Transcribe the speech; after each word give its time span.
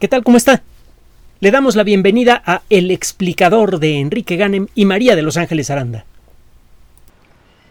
¿Qué 0.00 0.08
tal? 0.08 0.24
¿Cómo 0.24 0.36
está? 0.36 0.62
Le 1.38 1.52
damos 1.52 1.76
la 1.76 1.84
bienvenida 1.84 2.42
a 2.44 2.62
El 2.68 2.90
explicador 2.90 3.78
de 3.78 4.00
Enrique 4.00 4.34
Ganem 4.34 4.66
y 4.74 4.86
María 4.86 5.14
de 5.14 5.22
Los 5.22 5.36
Ángeles 5.36 5.70
Aranda. 5.70 6.04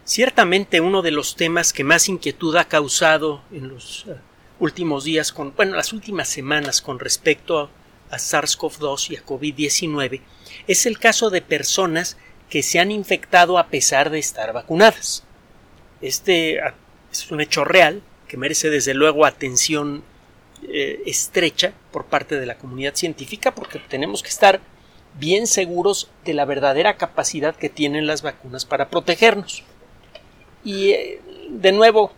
Ciertamente 0.05 0.79
uno 0.79 1.01
de 1.01 1.11
los 1.11 1.35
temas 1.35 1.73
que 1.73 1.83
más 1.83 2.07
inquietud 2.07 2.55
ha 2.55 2.65
causado 2.65 3.41
en 3.51 3.67
los 3.67 4.05
uh, 4.05 4.15
últimos 4.59 5.03
días, 5.03 5.33
con, 5.33 5.53
bueno, 5.53 5.75
las 5.75 5.91
últimas 5.91 6.29
semanas 6.29 6.81
con 6.81 6.97
respecto 6.97 7.59
a, 7.59 7.69
a 8.09 8.17
SARS-CoV-2 8.17 9.11
y 9.11 9.15
a 9.17 9.25
COVID-19 9.25 10.21
es 10.67 10.85
el 10.85 10.99
caso 10.99 11.29
de 11.29 11.41
personas 11.41 12.17
que 12.49 12.63
se 12.63 12.79
han 12.79 12.89
infectado 12.89 13.57
a 13.57 13.67
pesar 13.67 14.09
de 14.09 14.19
estar 14.19 14.53
vacunadas. 14.53 15.25
Este 16.01 16.59
uh, 16.59 16.71
es 17.11 17.29
un 17.31 17.41
hecho 17.41 17.65
real 17.65 18.01
que 18.29 18.37
merece 18.37 18.69
desde 18.69 18.93
luego 18.93 19.25
atención 19.25 20.03
eh, 20.69 21.03
estrecha 21.05 21.73
por 21.91 22.05
parte 22.05 22.39
de 22.39 22.45
la 22.45 22.57
comunidad 22.57 22.95
científica 22.95 23.53
porque 23.53 23.79
tenemos 23.79 24.23
que 24.23 24.29
estar 24.29 24.61
bien 25.19 25.47
seguros 25.47 26.09
de 26.25 26.33
la 26.33 26.45
verdadera 26.45 26.97
capacidad 26.97 27.55
que 27.55 27.69
tienen 27.69 28.07
las 28.07 28.21
vacunas 28.21 28.65
para 28.65 28.89
protegernos. 28.89 29.63
Y 30.63 30.91
eh, 30.91 31.21
de 31.49 31.71
nuevo, 31.71 32.11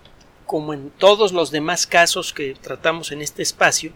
como 0.46 0.74
en 0.74 0.90
todos 0.92 1.32
los 1.34 1.52
demás 1.52 1.88
casos 1.88 2.34
que 2.34 2.56
tratamos 2.62 3.12
en 3.12 3.22
este 3.22 3.42
espacio, 3.42 3.92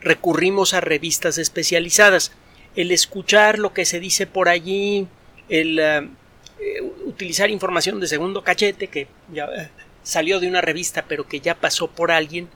recurrimos 0.00 0.74
a 0.74 0.80
revistas 0.80 1.38
especializadas. 1.38 2.32
El 2.74 2.90
escuchar 2.90 3.58
lo 3.58 3.72
que 3.72 3.84
se 3.84 4.00
dice 4.00 4.26
por 4.26 4.48
allí, 4.48 5.06
el 5.48 5.78
uh, 5.78 7.08
utilizar 7.08 7.50
información 7.50 8.00
de 8.00 8.06
segundo 8.06 8.42
cachete 8.42 8.88
que 8.88 9.08
ya 9.32 9.48
salió 10.02 10.40
de 10.40 10.48
una 10.48 10.60
revista 10.60 11.04
pero 11.06 11.26
que 11.26 11.40
ya 11.40 11.54
pasó 11.54 11.88
por 11.88 12.10
alguien, 12.10 12.48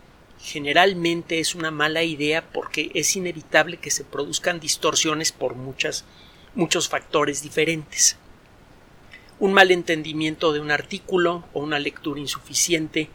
generalmente 0.42 1.38
es 1.38 1.54
una 1.54 1.70
mala 1.70 2.02
idea 2.02 2.50
porque 2.50 2.90
es 2.94 3.14
inevitable 3.16 3.76
que 3.76 3.90
se 3.90 4.04
produzcan 4.04 4.60
distorsiones 4.60 5.32
por 5.32 5.54
muchas, 5.54 6.04
muchos 6.54 6.88
factores 6.88 7.42
diferentes. 7.42 8.16
Un 9.38 9.52
mal 9.52 9.70
entendimiento 9.70 10.52
de 10.52 10.60
un 10.60 10.70
artículo 10.70 11.44
o 11.52 11.60
una 11.60 11.78
lectura 11.78 12.20
insuficiente, 12.20 13.10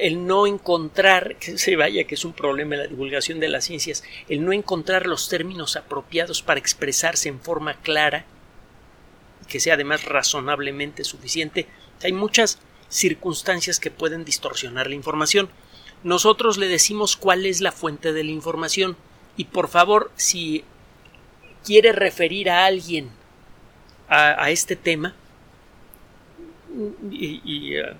el 0.00 0.26
no 0.26 0.46
encontrar, 0.46 1.36
que 1.36 1.58
se 1.58 1.76
vaya 1.76 2.04
que 2.04 2.14
es 2.14 2.24
un 2.24 2.32
problema 2.32 2.74
en 2.74 2.82
la 2.82 2.86
divulgación 2.86 3.40
de 3.40 3.48
las 3.48 3.64
ciencias, 3.64 4.04
el 4.28 4.44
no 4.44 4.52
encontrar 4.52 5.06
los 5.06 5.28
términos 5.28 5.76
apropiados 5.76 6.42
para 6.42 6.60
expresarse 6.60 7.28
en 7.28 7.40
forma 7.40 7.74
clara, 7.82 8.24
que 9.48 9.60
sea 9.60 9.74
además 9.74 10.04
razonablemente 10.04 11.04
suficiente. 11.04 11.66
Hay 12.02 12.12
muchas 12.12 12.58
circunstancias 12.88 13.80
que 13.80 13.90
pueden 13.90 14.24
distorsionar 14.24 14.86
la 14.86 14.94
información 14.94 15.50
nosotros 16.04 16.58
le 16.58 16.68
decimos 16.68 17.16
cuál 17.16 17.46
es 17.46 17.60
la 17.60 17.72
fuente 17.72 18.12
de 18.12 18.22
la 18.22 18.30
información. 18.30 18.96
Y 19.36 19.46
por 19.46 19.66
favor 19.68 20.12
si 20.14 20.62
quiere 21.64 21.90
referir 21.92 22.50
a 22.50 22.66
alguien 22.66 23.10
a, 24.08 24.50
este 24.50 24.76
tema 24.76 25.14
y, 27.10 27.80
uh, 27.80 27.96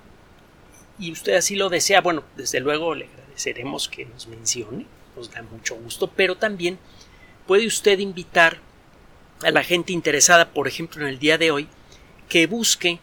y, 0.99 1.11
usted 1.11 1.33
así 1.33 1.55
lo 1.55 1.69
desea, 1.69 1.99
bueno, 1.99 2.23
desde 2.37 2.61
luego 2.61 2.95
le 2.95 3.07
agradeceremos 3.07 3.89
que 3.89 4.05
nos 4.05 4.27
mencione, 4.27 4.85
nos 5.15 5.31
da 5.31 5.41
mucho 5.41 5.75
gusto, 5.75 6.09
pero 6.15 6.37
también 6.37 6.77
puede 7.47 7.65
usted 7.67 7.99
invitar 7.99 8.59
a 9.43 9.51
la 9.51 9.63
gente 9.63 9.91
interesada, 9.91 10.53
por 10.53 10.67
ejemplo, 10.67 11.01
en 11.01 11.09
el 11.09 11.19
día 11.19 11.37
de 11.37 11.51
hoy, 11.51 11.67
que 12.29 12.47
busque 12.47 12.99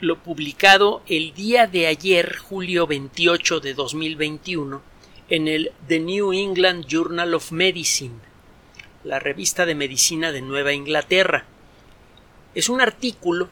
lo 0.00 0.22
publicado 0.22 1.02
el 1.06 1.32
día 1.32 1.66
de 1.66 1.86
ayer, 1.86 2.36
julio 2.36 2.86
28 2.86 3.60
de 3.60 3.74
2021, 3.74 4.82
en 5.30 5.48
el 5.48 5.72
The 5.88 6.00
New 6.00 6.32
England 6.34 6.86
Journal 6.86 7.32
of 7.32 7.50
Medicine, 7.50 8.16
la 9.04 9.18
revista 9.18 9.64
de 9.64 9.74
medicina 9.74 10.32
de 10.32 10.42
Nueva 10.42 10.74
Inglaterra. 10.74 11.46
Es 12.54 12.68
un 12.68 12.80
artículo 12.80 13.48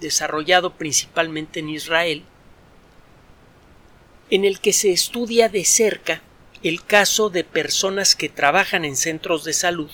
desarrollado 0.00 0.74
principalmente 0.74 1.60
en 1.60 1.68
Israel, 1.68 2.24
en 4.30 4.46
el 4.46 4.60
que 4.60 4.72
se 4.72 4.92
estudia 4.92 5.50
de 5.50 5.64
cerca 5.64 6.22
el 6.62 6.84
caso 6.84 7.28
de 7.28 7.44
personas 7.44 8.16
que 8.16 8.30
trabajan 8.30 8.86
en 8.86 8.96
centros 8.96 9.44
de 9.44 9.52
salud 9.52 9.90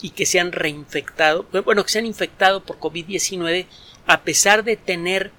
y 0.00 0.10
que 0.10 0.26
se 0.26 0.38
han 0.38 0.52
reinfectado, 0.52 1.46
bueno, 1.64 1.84
que 1.84 1.90
se 1.90 1.98
han 1.98 2.06
infectado 2.06 2.62
por 2.62 2.78
COVID-19 2.78 3.66
a 4.06 4.22
pesar 4.22 4.64
de 4.64 4.76
tener 4.76 5.30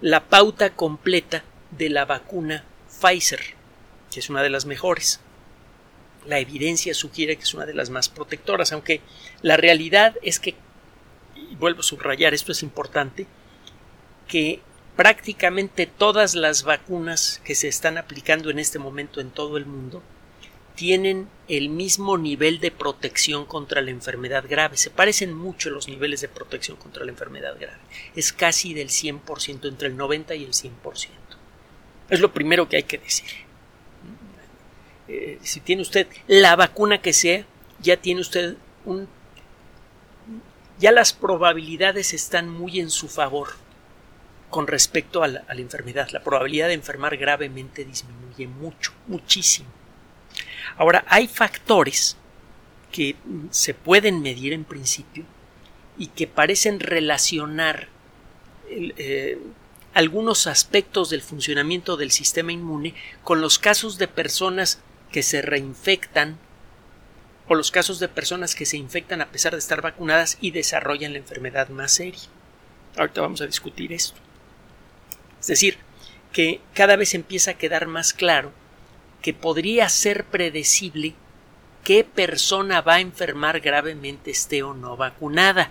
la 0.00 0.24
pauta 0.24 0.70
completa 0.70 1.44
de 1.70 1.88
la 1.90 2.04
vacuna 2.04 2.64
Pfizer, 3.00 3.40
que 4.10 4.20
es 4.20 4.30
una 4.30 4.42
de 4.42 4.50
las 4.50 4.66
mejores. 4.66 5.20
La 6.26 6.38
evidencia 6.38 6.94
sugiere 6.94 7.36
que 7.36 7.42
es 7.42 7.54
una 7.54 7.66
de 7.66 7.74
las 7.74 7.90
más 7.90 8.08
protectoras, 8.08 8.72
aunque 8.72 9.00
la 9.42 9.56
realidad 9.56 10.16
es 10.22 10.38
que, 10.38 10.54
y 11.36 11.56
vuelvo 11.56 11.80
a 11.80 11.84
subrayar, 11.84 12.34
esto 12.34 12.52
es 12.52 12.62
importante, 12.62 13.26
que 14.28 14.60
prácticamente 14.96 15.86
todas 15.86 16.34
las 16.34 16.62
vacunas 16.62 17.40
que 17.44 17.54
se 17.54 17.68
están 17.68 17.98
aplicando 17.98 18.50
en 18.50 18.58
este 18.58 18.78
momento 18.78 19.20
en 19.20 19.30
todo 19.30 19.56
el 19.56 19.66
mundo 19.66 20.02
tienen 20.74 21.28
el 21.48 21.68
mismo 21.68 22.16
nivel 22.16 22.60
de 22.60 22.70
protección 22.70 23.44
contra 23.44 23.82
la 23.82 23.90
enfermedad 23.90 24.44
grave. 24.48 24.76
Se 24.76 24.90
parecen 24.90 25.34
mucho 25.34 25.70
los 25.70 25.88
niveles 25.88 26.20
de 26.20 26.28
protección 26.28 26.76
contra 26.76 27.04
la 27.04 27.10
enfermedad 27.10 27.56
grave. 27.58 27.78
Es 28.14 28.32
casi 28.32 28.74
del 28.74 28.88
100%, 28.88 29.68
entre 29.68 29.88
el 29.88 29.96
90 29.96 30.34
y 30.34 30.44
el 30.44 30.52
100%. 30.52 31.08
Es 32.08 32.20
lo 32.20 32.32
primero 32.32 32.68
que 32.68 32.76
hay 32.76 32.82
que 32.84 32.98
decir. 32.98 33.28
Eh, 35.08 35.38
si 35.42 35.60
tiene 35.60 35.82
usted 35.82 36.06
la 36.26 36.56
vacuna 36.56 37.02
que 37.02 37.12
sea, 37.12 37.44
ya 37.80 37.96
tiene 37.96 38.20
usted 38.20 38.56
un... 38.84 39.08
ya 40.78 40.92
las 40.92 41.12
probabilidades 41.12 42.14
están 42.14 42.48
muy 42.48 42.80
en 42.80 42.90
su 42.90 43.08
favor 43.08 43.48
con 44.48 44.66
respecto 44.66 45.22
a 45.22 45.28
la 45.28 45.42
enfermedad. 45.48 46.08
La 46.10 46.22
probabilidad 46.22 46.68
de 46.68 46.74
enfermar 46.74 47.16
gravemente 47.16 47.84
disminuye 47.84 48.46
mucho, 48.46 48.92
muchísimo. 49.06 49.81
Ahora, 50.76 51.04
hay 51.08 51.28
factores 51.28 52.16
que 52.90 53.16
se 53.50 53.74
pueden 53.74 54.22
medir 54.22 54.52
en 54.52 54.64
principio 54.64 55.24
y 55.98 56.08
que 56.08 56.26
parecen 56.26 56.80
relacionar 56.80 57.88
eh, 58.68 59.38
algunos 59.94 60.46
aspectos 60.46 61.10
del 61.10 61.22
funcionamiento 61.22 61.96
del 61.96 62.10
sistema 62.10 62.52
inmune 62.52 62.94
con 63.24 63.40
los 63.40 63.58
casos 63.58 63.98
de 63.98 64.08
personas 64.08 64.80
que 65.10 65.22
se 65.22 65.42
reinfectan 65.42 66.38
o 67.48 67.54
los 67.54 67.70
casos 67.70 67.98
de 67.98 68.08
personas 68.08 68.54
que 68.54 68.64
se 68.64 68.78
infectan 68.78 69.20
a 69.20 69.30
pesar 69.30 69.52
de 69.52 69.58
estar 69.58 69.82
vacunadas 69.82 70.38
y 70.40 70.52
desarrollan 70.52 71.12
la 71.12 71.18
enfermedad 71.18 71.68
más 71.68 71.92
seria. 71.92 72.22
Ahorita 72.96 73.20
vamos 73.20 73.40
a 73.42 73.46
discutir 73.46 73.92
esto. 73.92 74.18
Es 75.40 75.48
decir, 75.48 75.78
que 76.32 76.60
cada 76.72 76.96
vez 76.96 77.14
empieza 77.14 77.52
a 77.52 77.58
quedar 77.58 77.86
más 77.86 78.12
claro 78.14 78.52
que 79.22 79.32
podría 79.32 79.88
ser 79.88 80.24
predecible 80.24 81.14
qué 81.84 82.04
persona 82.04 82.80
va 82.80 82.94
a 82.94 83.00
enfermar 83.00 83.60
gravemente 83.60 84.30
esté 84.30 84.62
o 84.62 84.74
no 84.74 84.96
vacunada. 84.96 85.70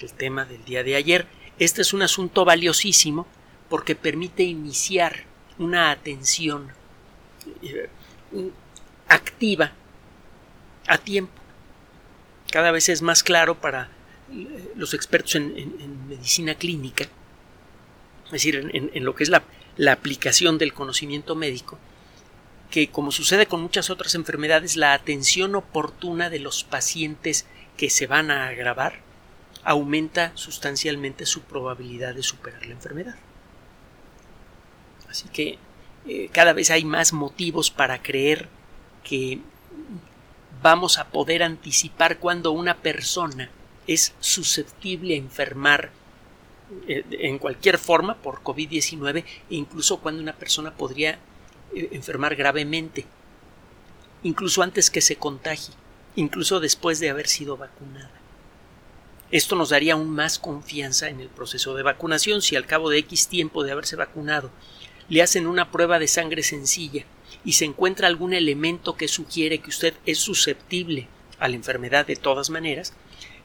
El 0.00 0.12
tema 0.12 0.44
del 0.44 0.64
día 0.64 0.82
de 0.82 0.96
ayer. 0.96 1.26
Este 1.58 1.82
es 1.82 1.92
un 1.92 2.02
asunto 2.02 2.44
valiosísimo 2.44 3.26
porque 3.68 3.94
permite 3.94 4.42
iniciar 4.42 5.24
una 5.58 5.90
atención 5.90 6.72
eh, 7.62 7.88
activa 9.08 9.72
a 10.86 10.98
tiempo. 10.98 11.32
Cada 12.50 12.70
vez 12.70 12.88
es 12.88 13.02
más 13.02 13.22
claro 13.22 13.60
para 13.60 13.88
eh, 14.32 14.72
los 14.74 14.94
expertos 14.94 15.36
en, 15.36 16.08
medicina 16.08 16.54
clínica, 16.54 17.04
es 18.26 18.30
decir, 18.30 18.70
en, 18.72 19.04
lo 19.04 19.14
que 19.14 19.24
es 19.24 19.30
la, 19.30 19.44
la 19.76 19.92
aplicación 19.92 20.58
del 20.58 20.72
conocimiento 20.72 21.34
médico, 21.34 21.78
que, 22.74 22.88
como 22.88 23.12
sucede 23.12 23.46
con 23.46 23.62
muchas 23.62 23.88
otras 23.88 24.16
enfermedades, 24.16 24.76
la 24.76 24.94
atención 24.94 25.54
oportuna 25.54 26.28
de 26.28 26.40
los 26.40 26.64
pacientes 26.64 27.46
que 27.76 27.88
se 27.88 28.08
van 28.08 28.32
a 28.32 28.48
agravar 28.48 28.94
aumenta 29.62 30.32
sustancialmente 30.34 31.24
su 31.24 31.42
probabilidad 31.42 32.16
de 32.16 32.24
superar 32.24 32.66
la 32.66 32.72
enfermedad. 32.72 33.14
Así 35.08 35.28
que 35.28 35.58
eh, 36.08 36.28
cada 36.32 36.52
vez 36.52 36.72
hay 36.72 36.84
más 36.84 37.12
motivos 37.12 37.70
para 37.70 38.02
creer 38.02 38.48
que 39.04 39.38
vamos 40.60 40.98
a 40.98 41.10
poder 41.10 41.44
anticipar 41.44 42.18
cuando 42.18 42.50
una 42.50 42.78
persona 42.78 43.50
es 43.86 44.16
susceptible 44.18 45.14
a 45.14 45.18
enfermar 45.18 45.92
eh, 46.88 47.04
en 47.08 47.38
cualquier 47.38 47.78
forma 47.78 48.16
por 48.16 48.42
COVID-19 48.42 49.18
e 49.18 49.54
incluso 49.54 50.00
cuando 50.00 50.20
una 50.20 50.32
persona 50.32 50.74
podría 50.74 51.20
enfermar 51.72 52.36
gravemente, 52.36 53.06
incluso 54.22 54.62
antes 54.62 54.90
que 54.90 55.00
se 55.00 55.16
contagie, 55.16 55.74
incluso 56.16 56.60
después 56.60 57.00
de 57.00 57.10
haber 57.10 57.28
sido 57.28 57.56
vacunada. 57.56 58.10
Esto 59.30 59.56
nos 59.56 59.70
daría 59.70 59.94
aún 59.94 60.10
más 60.10 60.38
confianza 60.38 61.08
en 61.08 61.20
el 61.20 61.28
proceso 61.28 61.74
de 61.74 61.82
vacunación 61.82 62.42
si 62.42 62.56
al 62.56 62.66
cabo 62.66 62.90
de 62.90 62.98
X 62.98 63.28
tiempo 63.28 63.64
de 63.64 63.72
haberse 63.72 63.96
vacunado 63.96 64.50
le 65.08 65.22
hacen 65.22 65.46
una 65.46 65.70
prueba 65.70 65.98
de 65.98 66.08
sangre 66.08 66.42
sencilla 66.42 67.04
y 67.44 67.52
se 67.54 67.64
encuentra 67.64 68.06
algún 68.06 68.32
elemento 68.32 68.96
que 68.96 69.08
sugiere 69.08 69.58
que 69.58 69.70
usted 69.70 69.94
es 70.06 70.18
susceptible 70.18 71.08
a 71.38 71.48
la 71.48 71.56
enfermedad 71.56 72.06
de 72.06 72.16
todas 72.16 72.48
maneras, 72.48 72.94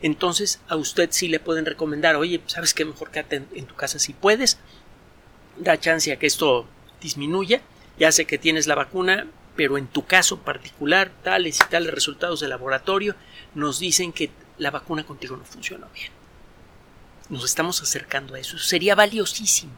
entonces 0.01 0.61
a 0.67 0.75
usted 0.75 1.09
sí 1.11 1.27
le 1.27 1.39
pueden 1.39 1.65
recomendar, 1.65 2.15
oye, 2.15 2.41
¿sabes 2.45 2.73
qué? 2.73 2.85
Mejor 2.85 3.11
quédate 3.11 3.43
en, 3.53 3.65
tu 3.65 3.75
casa 3.75 3.99
si 3.99 4.13
puedes, 4.13 4.57
da 5.57 5.79
chance 5.79 6.11
a 6.11 6.19
que 6.19 6.27
esto 6.27 6.65
disminuya, 7.01 7.61
ya 7.99 8.11
sé 8.11 8.25
que 8.25 8.37
tienes 8.37 8.65
la 8.65 8.75
vacuna, 8.75 9.27
pero 9.55 9.77
en 9.77 9.87
tu 9.87 10.05
caso 10.05 10.39
particular, 10.39 11.11
tales 11.23 11.59
y 11.59 11.69
tales 11.69 11.93
resultados 11.93 12.39
de 12.39 12.47
laboratorio 12.47 13.15
nos 13.55 13.79
dicen 13.79 14.13
que 14.13 14.31
la 14.57 14.71
vacuna 14.71 15.05
contigo 15.05 15.35
no 15.35 15.43
funcionó 15.43 15.87
bien. 15.93 16.11
Nos 17.29 17.43
estamos 17.43 17.81
acercando 17.81 18.35
a 18.35 18.39
eso. 18.39 18.57
Sería 18.57 18.95
valiosísimo. 18.95 19.73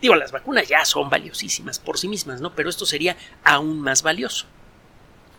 Digo, 0.00 0.16
las 0.16 0.32
vacunas 0.32 0.68
ya 0.68 0.84
son 0.84 1.08
valiosísimas 1.08 1.78
por 1.78 1.98
sí 1.98 2.08
mismas, 2.08 2.40
¿no? 2.40 2.54
Pero 2.54 2.68
esto 2.68 2.84
sería 2.84 3.16
aún 3.44 3.80
más 3.80 4.02
valioso. 4.02 4.46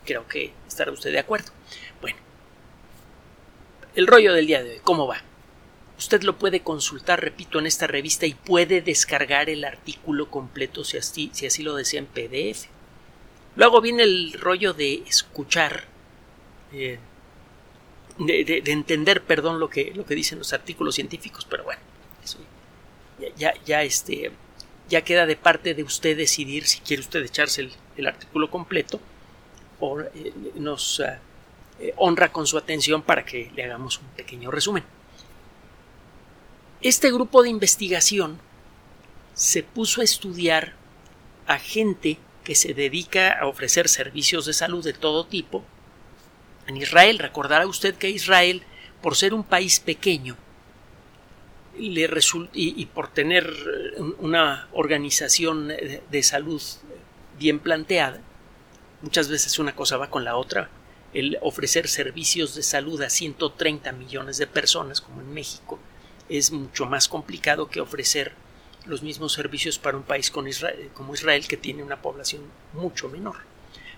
Creo 0.06 0.26
que 0.26 0.54
estará 0.66 0.90
usted 0.90 1.12
de 1.12 1.18
acuerdo. 1.18 1.52
Bueno, 2.00 2.16
el 3.94 4.06
rollo 4.06 4.32
del 4.32 4.46
día 4.46 4.62
de 4.62 4.70
hoy, 4.70 4.80
¿cómo 4.82 5.06
va? 5.06 5.22
Usted 5.96 6.22
lo 6.22 6.36
puede 6.38 6.60
consultar, 6.60 7.20
repito, 7.20 7.58
en 7.58 7.66
esta 7.66 7.86
revista 7.86 8.26
y 8.26 8.34
puede 8.34 8.80
descargar 8.80 9.48
el 9.48 9.64
artículo 9.64 10.30
completo 10.30 10.84
si 10.84 10.96
así, 10.96 11.30
si 11.32 11.46
así 11.46 11.62
lo 11.62 11.76
desea 11.76 12.00
en 12.00 12.06
PDF. 12.06 12.66
Luego 13.56 13.80
viene 13.80 14.02
el 14.02 14.32
rollo 14.32 14.72
de 14.72 15.04
escuchar, 15.06 15.84
eh, 16.72 16.98
de, 18.18 18.62
entender, 18.66 19.22
perdón, 19.22 19.60
lo 19.60 19.70
que, 19.70 19.92
lo 19.94 20.04
que 20.04 20.16
dicen 20.16 20.38
los 20.38 20.52
artículos 20.52 20.96
científicos, 20.96 21.46
pero 21.48 21.62
bueno, 21.62 21.80
eso 22.24 22.38
ya, 23.36 23.54
ya, 23.64 23.82
este, 23.84 24.32
ya 24.88 25.02
queda 25.02 25.26
de 25.26 25.36
parte 25.36 25.74
de 25.74 25.84
usted 25.84 26.16
decidir 26.16 26.66
si 26.66 26.80
quiere 26.80 27.00
usted 27.00 27.24
echarse 27.24 27.70
el, 27.96 28.06
artículo 28.06 28.50
completo 28.50 29.00
o 29.78 30.00
eh, 30.00 30.32
nos 30.56 31.00
eh, 31.78 31.94
honra 31.96 32.32
con 32.32 32.46
su 32.46 32.58
atención 32.58 33.02
para 33.02 33.24
que 33.24 33.52
le 33.54 33.64
hagamos 33.64 33.98
un 33.98 34.06
pequeño 34.16 34.50
resumen. 34.50 34.82
Este 36.84 37.10
grupo 37.10 37.42
de 37.42 37.48
investigación 37.48 38.38
se 39.32 39.62
puso 39.62 40.02
a 40.02 40.04
estudiar 40.04 40.74
a 41.46 41.58
gente 41.58 42.18
que 42.44 42.54
se 42.54 42.74
dedica 42.74 43.40
a 43.40 43.46
ofrecer 43.46 43.88
servicios 43.88 44.44
de 44.44 44.52
salud 44.52 44.84
de 44.84 44.92
todo 44.92 45.24
tipo 45.24 45.64
en 46.66 46.76
Israel. 46.76 47.18
Recordará 47.18 47.66
usted 47.66 47.94
que 47.94 48.10
Israel, 48.10 48.64
por 49.00 49.16
ser 49.16 49.32
un 49.32 49.44
país 49.44 49.80
pequeño, 49.80 50.36
y, 51.78 52.86
por 52.92 53.08
tener 53.08 53.50
una 54.18 54.68
organización 54.74 55.68
de 55.68 56.22
salud 56.22 56.60
bien 57.38 57.60
planteada, 57.60 58.20
muchas 59.00 59.28
veces 59.28 59.58
una 59.58 59.74
cosa 59.74 59.96
va 59.96 60.10
con 60.10 60.22
la 60.22 60.36
otra. 60.36 60.68
El 61.14 61.38
ofrecer 61.40 61.88
servicios 61.88 62.54
de 62.54 62.62
salud 62.62 63.00
a 63.00 63.08
130 63.08 63.90
millones 63.92 64.36
de 64.36 64.46
personas, 64.46 65.00
como 65.00 65.22
en 65.22 65.32
México, 65.32 65.80
es 66.28 66.52
mucho 66.52 66.86
más 66.86 67.08
complicado 67.08 67.68
que 67.68 67.80
ofrecer 67.80 68.32
los 68.86 69.02
mismos 69.02 69.32
servicios 69.32 69.78
para 69.78 69.96
un 69.96 70.02
país 70.02 70.30
como 70.30 71.14
Israel 71.14 71.48
que 71.48 71.56
tiene 71.56 71.82
una 71.82 72.00
población 72.00 72.42
mucho 72.72 73.08
menor. 73.08 73.36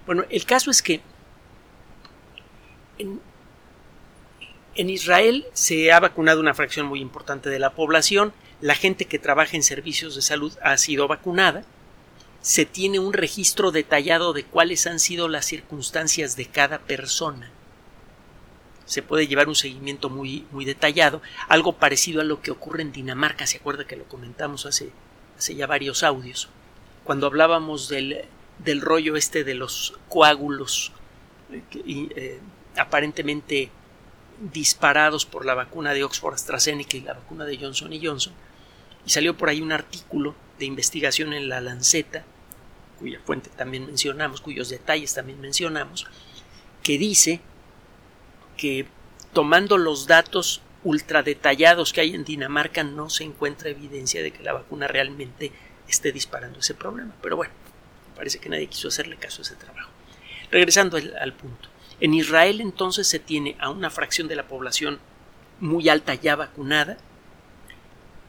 Bueno, 0.07 0.25
el 0.31 0.45
caso 0.45 0.71
es 0.71 0.83
que 0.83 1.01
en, 2.99 3.21
Israel 4.91 5.47
se 5.53 5.91
ha 5.93 6.01
vacunado 6.01 6.41
una 6.41 6.55
fracción 6.55 6.87
muy 6.87 7.01
importante 7.01 7.51
de 7.51 7.59
la 7.59 7.71
población, 7.75 8.33
la 8.61 8.75
gente 8.75 9.07
que 9.07 9.19
trabaja 9.19 9.57
en 9.57 9.63
servicios 9.63 10.15
de 10.15 10.23
salud 10.23 10.53
ha 10.63 10.77
sido 10.77 11.09
vacunada, 11.09 11.65
se 12.41 12.65
tiene 12.65 13.01
un 13.01 13.13
registro 13.13 13.73
detallado 13.73 14.33
de 14.33 14.45
cuáles 14.45 14.87
han 14.87 15.01
sido 15.01 15.29
las 15.29 15.47
circunstancias 15.47 16.37
de 16.37 16.47
cada 16.47 16.79
persona 16.79 17.51
se 18.87 19.03
puede 19.03 19.27
llevar 19.27 19.49
un 19.49 19.55
seguimiento 19.55 20.09
muy, 20.09 20.47
muy 20.53 20.65
detallado, 20.65 21.21
algo 21.49 21.75
parecido 21.75 22.21
a 22.21 22.25
lo 22.25 22.41
que 22.41 22.53
ocurre 22.53 22.83
en 22.83 22.93
Dinamarca, 22.93 23.47
se 23.47 23.59
acuerda 23.59 23.87
que 23.87 23.97
lo 23.97 24.05
comentamos 24.05 24.65
hace, 24.65 24.91
hace 25.37 25.55
ya 25.57 25.67
varios 25.67 26.03
audios, 26.03 26.49
cuando 27.05 27.27
hablábamos 27.27 27.89
del, 27.89 28.25
del 28.59 28.81
rollo 28.81 29.17
este 29.17 29.45
de 29.45 29.55
los 29.55 29.99
coágulos 30.09 30.93
eh, 31.53 31.63
eh, 31.85 32.41
aparentemente 32.77 33.71
disparados 34.53 35.27
por 35.27 35.45
la 35.45 35.55
vacuna 35.55 35.93
de 35.95 36.05
Oxford 36.05 36.35
AstraZeneca 36.35 36.97
y 36.97 37.01
la 37.01 37.15
vacuna 37.15 37.45
de 37.45 37.59
Johnson 37.59 37.91
Johnson, 38.01 38.33
y 39.05 39.11
salió 39.11 39.37
por 39.37 39.49
ahí 39.49 39.61
un 39.61 39.73
artículo 39.73 40.35
de 40.59 40.67
investigación 40.67 41.33
en 41.33 41.49
la 41.49 41.61
Lanceta, 41.61 42.25
cuya 43.01 43.21
fuente 43.25 43.51
también 43.51 43.87
mencionamos, 43.87 44.41
cuyos 44.41 44.69
detalles 44.69 45.13
también 45.13 45.41
mencionamos, 45.41 46.07
que 46.83 46.99
dice 46.99 47.41
que 48.57 48.87
tomando 49.33 49.77
los 49.79 50.07
datos 50.07 50.63
ultra 50.83 51.23
detallados 51.23 51.93
que 51.93 52.01
hay 52.01 52.15
en 52.15 52.25
Dinamarca 52.25 52.85
no 52.85 53.11
se 53.11 53.25
encuentra 53.25 53.71
evidencia 53.71 54.23
de 54.23 54.31
que 54.31 54.43
la 54.43 54.53
vacuna 54.53 54.87
realmente 54.87 55.53
esté 55.89 56.13
disparando 56.13 56.61
ese 56.61 56.75
problema. 56.75 57.15
Pero 57.23 57.37
bueno, 57.37 57.53
parece 58.15 58.39
que 58.39 58.49
nadie 58.49 58.69
quiso 58.69 58.89
hacerle 58.89 59.17
caso 59.17 59.41
a 59.41 59.43
ese 59.43 59.57
trabajo. 59.57 59.91
Regresando 60.51 60.97
al, 60.97 61.33
punto. 61.33 61.69
En 62.01 62.15
Israel 62.15 62.61
entonces 62.61 63.09
se 63.09 63.19
tiene 63.19 63.57
a 63.59 63.71
una 63.71 63.91
fracción 63.91 64.29
de 64.29 64.37
la 64.37 64.47
población 64.47 65.01
muy 65.59 65.89
alta 65.89 66.15
ya 66.15 66.37
vacunada. 66.37 66.99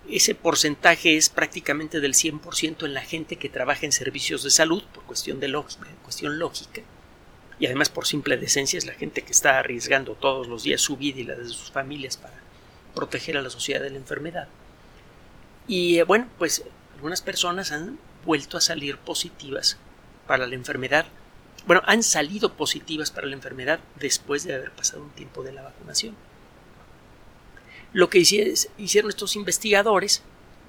Ese 0.10 0.34
porcentaje 0.36 1.16
es 1.16 1.30
prácticamente 1.30 2.00
del 2.00 2.14
100% 2.14 2.86
en 2.86 2.94
la 2.94 3.02
gente 3.02 3.36
que 3.36 3.50
trabaja 3.50 3.86
en 3.86 3.92
servicios 3.92 4.42
de 4.42 4.50
salud 4.50 4.84
por 4.94 5.04
cuestión 5.04 5.40
de 5.40 5.50
lógica, 5.50 5.88
cuestión 6.04 6.40
lógica 6.40 6.82
y 7.60 7.66
además 7.66 7.90
por 7.90 8.06
simple 8.06 8.38
decencia 8.38 8.78
es 8.78 8.86
la 8.86 8.94
gente 8.94 9.24
que 9.24 9.32
está 9.32 9.60
arriesgando 9.60 10.14
todos 10.14 10.48
los 10.48 10.64
días 10.64 10.82
su 10.82 10.98
vida 10.98 11.20
y 11.20 11.24
la 11.24 11.36
de 11.36 11.46
sus 11.46 11.72
familias 11.72 12.18
para 12.18 12.36
proteger 12.94 13.38
a 13.38 13.42
la 13.42 13.50
sociedad 13.50 13.82
de 13.82 13.90
la 13.90 13.98
enfermedad. 13.98 14.48
Y 15.68 15.98
eh, 16.00 16.04
bueno, 16.04 16.28
pues 16.38 16.64
algunas 16.96 17.22
personas 17.22 17.72
han 17.72 18.00
vuelto 18.26 18.58
a 18.58 18.62
salir 18.62 18.98
positivas 18.98 19.78
para 20.28 20.48
la 20.48 20.56
enfermedad. 20.56 21.06
Bueno, 21.66 21.82
han 21.86 22.04
salido 22.04 22.54
positivas 22.54 23.12
para 23.12 23.28
la 23.28 23.34
enfermedad 23.34 23.80
después 23.96 24.44
de 24.44 24.54
haber 24.54 24.72
pasado 24.72 25.04
un 25.04 25.10
tiempo 25.12 25.44
de 25.44 25.54
la 25.54 25.64
vacunación. 25.64 26.16
Lo 27.94 28.10
que 28.10 28.20
hicieron 28.20 29.10
estos 29.10 29.36
investigadores 29.36 30.22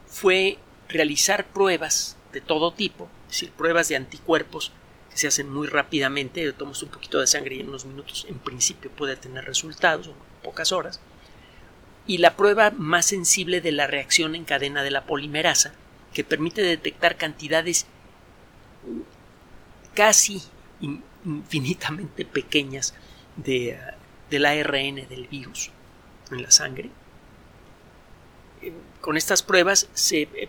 fue 0.07 0.59
realizar 0.89 1.47
pruebas 1.47 2.17
de 2.33 2.41
todo 2.41 2.73
tipo, 2.73 3.09
es 3.27 3.33
decir, 3.33 3.53
pruebas 3.53 3.89
de 3.89 3.97
anticuerpos 3.97 4.73
se 5.15 5.27
hacen 5.27 5.51
muy 5.51 5.67
rápidamente, 5.67 6.53
tomas 6.53 6.83
un 6.83 6.91
poquito 6.91 7.21
de 7.21 7.27
sangre 7.27 7.57
y 7.57 7.61
en 7.61 7.69
unos 7.69 7.85
minutos 7.85 8.27
en 8.29 8.39
principio 8.39 8.91
puede 8.91 9.17
tener 9.17 9.45
resultados, 9.45 10.09
o 10.09 10.15
pocas 10.43 10.73
horas. 10.73 11.01
Y 12.07 12.19
la 12.19 12.37
prueba 12.37 12.71
más 12.71 13.07
sensible 13.07 13.61
de 13.61 13.73
la 13.73 13.87
reacción 13.87 14.35
en 14.35 14.45
cadena 14.45 14.83
de 14.83 14.91
la 14.91 15.05
polimerasa, 15.05 15.75
que 16.13 16.25
permite 16.25 16.63
detectar 16.63 17.17
cantidades 17.17 17.87
casi 19.95 20.43
infinitamente 21.25 22.25
pequeñas 22.25 22.95
de, 23.37 23.79
del 24.31 24.47
ARN 24.47 25.09
del 25.09 25.27
virus 25.29 25.71
en 26.31 26.43
la 26.43 26.51
sangre. 26.51 26.91
Eh, 28.63 28.73
con 29.01 29.17
estas 29.17 29.43
pruebas 29.43 29.89
se, 29.93 30.23
eh, 30.23 30.49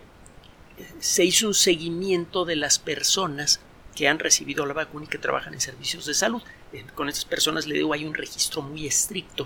se 0.99 1.25
hizo 1.25 1.47
un 1.47 1.53
seguimiento 1.53 2.45
de 2.45 2.55
las 2.55 2.79
personas 2.79 3.59
que 3.99 4.07
han 4.07 4.17
recibido 4.17 4.65
la 4.65 4.73
vacuna 4.73 5.03
y 5.03 5.09
que 5.09 5.17
trabajan 5.17 5.53
en 5.53 5.59
servicios 5.59 6.05
de 6.05 6.13
salud. 6.13 6.41
Eh, 6.71 6.85
con 6.95 7.09
estas 7.09 7.25
personas, 7.25 7.67
le 7.67 7.75
digo, 7.75 7.91
hay 7.91 8.05
un 8.05 8.13
registro 8.13 8.61
muy 8.61 8.87
estricto 8.87 9.45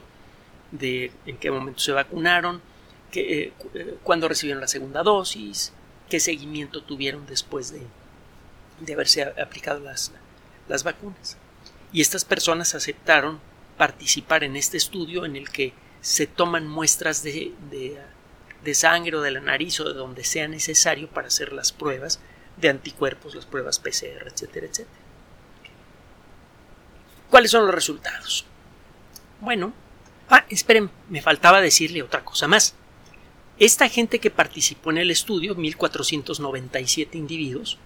de 0.70 1.12
en 1.26 1.38
qué 1.38 1.50
momento 1.50 1.80
se 1.80 1.92
vacunaron, 1.92 2.62
que, 3.10 3.46
eh, 3.46 3.54
eh, 3.74 3.98
cuándo 4.04 4.28
recibieron 4.28 4.62
la 4.62 4.68
segunda 4.68 5.02
dosis, 5.02 5.74
qué 6.08 6.20
seguimiento 6.20 6.84
tuvieron 6.84 7.26
después 7.26 7.74
de, 7.74 7.82
de 8.80 8.94
haberse 8.94 9.24
aplicado 9.24 9.80
las, 9.80 10.12
las 10.70 10.84
vacunas. 10.84 11.36
Y 11.92 12.02
estas 12.02 12.24
personas 12.24 12.76
aceptaron 12.76 13.40
participar 13.76 14.44
en 14.44 14.56
este 14.56 14.78
estudio 14.78 15.26
en 15.26 15.36
el 15.36 15.50
que 15.50 15.74
se 16.02 16.28
toman 16.28 16.68
muestras 16.68 17.24
de, 17.24 17.54
de, 17.72 18.00
de 18.64 18.74
sangre 18.76 19.16
o 19.16 19.22
de 19.22 19.32
la 19.32 19.42
nariz 19.42 19.80
o 19.80 19.86
de 19.86 19.96
donde 19.96 20.24
sea 20.24 20.48
necesario 20.48 21.10
para 21.10 21.30
hacer 21.30 21.54
las 21.54 21.72
pruebas 21.72 22.20
de 22.58 22.70
anticuerpos, 22.70 23.36
las 23.36 23.46
pruebas 23.46 23.80
PCR, 23.80 24.28
etcétera, 24.28 24.68
etcétera. 24.68 25.04
¿Cuáles 27.30 27.52
son 27.52 27.66
los 27.66 27.74
resultados? 27.74 28.46
Bueno, 29.40 29.74
ah, 30.30 30.46
esperen, 30.50 30.90
me 31.10 31.22
faltaba 31.22 31.62
decirle 31.62 32.04
otra 32.04 32.24
cosa 32.24 32.48
más. 32.48 32.76
Esta 33.60 33.90
gente 33.90 34.20
que 34.20 34.30
participó 34.30 34.92
en 34.92 35.00
el 35.00 35.12
estudio, 35.12 35.56
1497 35.56 37.18
individuos, 37.18 37.78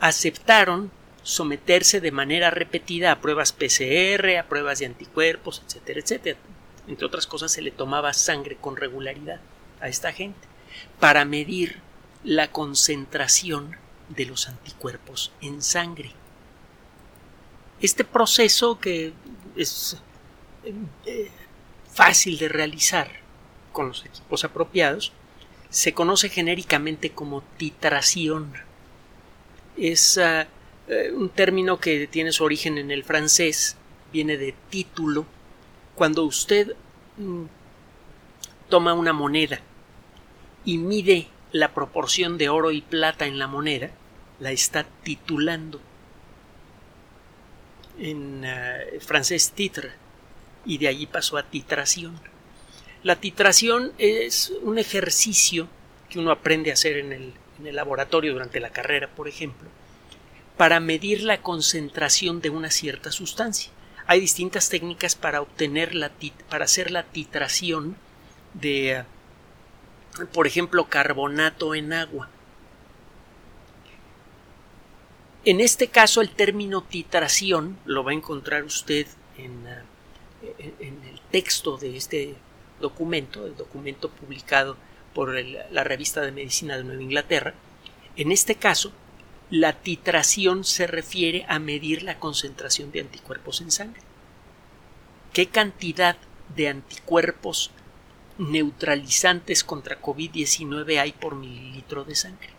aceptaron 0.00 0.90
someterse 1.22 2.00
de 2.00 2.12
manera 2.12 2.50
repetida 2.50 3.10
a 3.10 3.20
pruebas 3.20 3.52
PCR, 3.52 4.38
a 4.38 4.46
pruebas 4.48 4.78
de 4.78 4.86
anticuerpos, 4.86 5.62
etcétera, 5.66 6.00
etcétera. 6.00 6.38
Entre 6.86 7.06
otras 7.06 7.26
cosas, 7.26 7.52
se 7.52 7.62
le 7.62 7.70
tomaba 7.70 8.12
sangre 8.12 8.56
con 8.60 8.76
regularidad 8.76 9.40
a 9.80 9.88
esta 9.88 10.12
gente 10.12 10.46
para 11.00 11.24
medir 11.24 11.78
la 12.22 12.50
concentración 12.50 13.76
de 14.08 14.26
los 14.26 14.48
anticuerpos 14.48 15.32
en 15.40 15.62
sangre. 15.62 16.12
Este 17.80 18.04
proceso 18.04 18.78
que 18.78 19.12
es 19.56 19.96
eh, 20.64 21.30
fácil 21.92 22.38
de 22.38 22.48
realizar 22.48 23.10
con 23.72 23.88
los 23.88 24.04
equipos 24.04 24.44
apropiados 24.44 25.12
se 25.70 25.92
conoce 25.92 26.28
genéricamente 26.28 27.10
como 27.10 27.42
titración. 27.56 28.52
Es 29.76 30.18
ah, 30.18 30.46
eh, 30.88 31.10
un 31.12 31.28
término 31.30 31.80
que 31.80 32.06
tiene 32.06 32.32
su 32.32 32.44
origen 32.44 32.78
en 32.78 32.90
el 32.90 33.04
francés, 33.04 33.76
viene 34.12 34.36
de 34.36 34.54
título. 34.70 35.26
Cuando 35.96 36.24
usted 36.24 36.76
mm, 37.16 37.44
toma 38.68 38.94
una 38.94 39.12
moneda 39.12 39.60
y 40.64 40.78
mide 40.78 41.28
la 41.54 41.72
proporción 41.72 42.36
de 42.36 42.48
oro 42.48 42.72
y 42.72 42.80
plata 42.80 43.26
en 43.26 43.38
la 43.38 43.46
moneda, 43.46 43.92
la 44.40 44.50
está 44.50 44.84
titulando. 45.04 45.80
En 47.96 48.44
ah, 48.44 48.78
francés 48.98 49.52
titre 49.52 49.92
y 50.66 50.78
de 50.78 50.88
allí 50.88 51.06
pasó 51.06 51.36
a 51.36 51.44
titración. 51.44 52.18
La 53.04 53.20
titración 53.20 53.92
es 53.98 54.52
un 54.62 54.80
ejercicio 54.80 55.68
que 56.10 56.18
uno 56.18 56.32
aprende 56.32 56.70
a 56.70 56.74
hacer 56.74 56.96
en 56.96 57.12
el, 57.12 57.34
laboratorio 57.72 58.32
durante 58.32 58.58
la 58.58 58.70
carrera, 58.70 59.08
por 59.14 59.28
ejemplo, 59.28 59.68
para 60.56 60.80
medir 60.80 61.22
la 61.22 61.40
concentración 61.40 62.40
de 62.40 62.50
una 62.50 62.72
cierta 62.72 63.12
sustancia. 63.12 63.70
Hay 64.08 64.18
distintas 64.18 64.70
técnicas 64.70 65.14
para 65.14 65.40
obtener 65.40 65.94
la 65.94 66.10
para 66.50 66.64
hacer 66.64 66.90
la 66.90 67.04
titración 67.04 67.96
de 68.54 69.04
por 70.32 70.46
ejemplo 70.46 70.86
carbonato 70.86 71.74
en 71.74 71.92
agua. 71.92 72.28
En 75.44 75.60
este 75.60 75.88
caso 75.88 76.20
el 76.20 76.30
término 76.30 76.82
titración 76.82 77.78
lo 77.84 78.02
va 78.04 78.12
a 78.12 78.14
encontrar 78.14 78.64
usted 78.64 79.06
en, 79.36 79.66
en 80.80 81.02
el 81.04 81.20
texto 81.30 81.76
de 81.76 81.96
este 81.96 82.34
documento, 82.80 83.46
el 83.46 83.56
documento 83.56 84.08
publicado 84.08 84.76
por 85.14 85.34
la 85.34 85.84
revista 85.84 86.20
de 86.22 86.32
medicina 86.32 86.76
de 86.76 86.84
Nueva 86.84 87.02
Inglaterra. 87.02 87.54
En 88.16 88.32
este 88.32 88.56
caso, 88.56 88.92
la 89.50 89.72
titración 89.72 90.64
se 90.64 90.86
refiere 90.86 91.44
a 91.48 91.58
medir 91.58 92.02
la 92.02 92.18
concentración 92.18 92.90
de 92.90 93.00
anticuerpos 93.00 93.60
en 93.60 93.70
sangre. 93.70 94.00
¿Qué 95.32 95.46
cantidad 95.46 96.16
de 96.56 96.68
anticuerpos 96.68 97.70
neutralizantes 98.38 99.64
contra 99.64 100.00
COVID-19 100.00 101.00
hay 101.00 101.12
por 101.12 101.34
mililitro 101.34 102.04
de 102.04 102.14
sangre? 102.14 102.50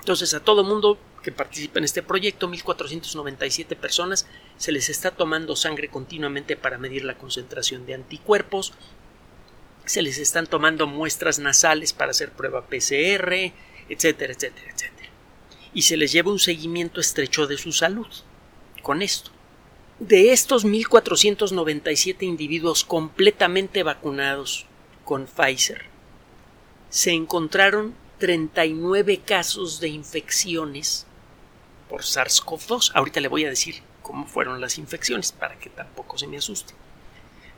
Entonces, 0.00 0.34
a 0.34 0.40
todo 0.40 0.62
mundo 0.62 0.98
que 1.22 1.32
participa 1.32 1.80
en 1.80 1.84
este 1.84 2.00
proyecto, 2.00 2.48
1.497 2.48 3.76
personas, 3.76 4.28
se 4.56 4.70
les 4.70 4.88
está 4.88 5.10
tomando 5.10 5.56
sangre 5.56 5.88
continuamente 5.88 6.56
para 6.56 6.78
medir 6.78 7.04
la 7.04 7.18
concentración 7.18 7.84
de 7.84 7.94
anticuerpos, 7.94 8.72
se 9.84 10.02
les 10.02 10.18
están 10.18 10.46
tomando 10.46 10.86
muestras 10.86 11.40
nasales 11.40 11.92
para 11.92 12.12
hacer 12.12 12.30
prueba 12.30 12.66
PCR, 12.66 13.52
etcétera, 13.88 14.32
etcétera, 14.32 14.70
etcétera. 14.72 15.08
Y 15.74 15.82
se 15.82 15.96
les 15.96 16.12
lleva 16.12 16.30
un 16.30 16.38
seguimiento 16.38 17.00
estrecho 17.00 17.48
de 17.48 17.58
su 17.58 17.72
salud 17.72 18.06
con 18.82 19.02
esto. 19.02 19.32
De 19.98 20.30
estos 20.34 20.66
1.497 20.66 22.24
individuos 22.24 22.84
completamente 22.84 23.82
vacunados 23.82 24.66
con 25.06 25.24
Pfizer, 25.24 25.86
se 26.90 27.12
encontraron 27.12 27.94
39 28.18 29.22
casos 29.24 29.80
de 29.80 29.88
infecciones 29.88 31.06
por 31.88 32.02
SARS-CoV-2. 32.02 32.90
Ahorita 32.92 33.20
le 33.20 33.28
voy 33.28 33.46
a 33.46 33.48
decir 33.48 33.76
cómo 34.02 34.26
fueron 34.26 34.60
las 34.60 34.76
infecciones 34.76 35.32
para 35.32 35.58
que 35.58 35.70
tampoco 35.70 36.18
se 36.18 36.26
me 36.26 36.36
asuste. 36.36 36.74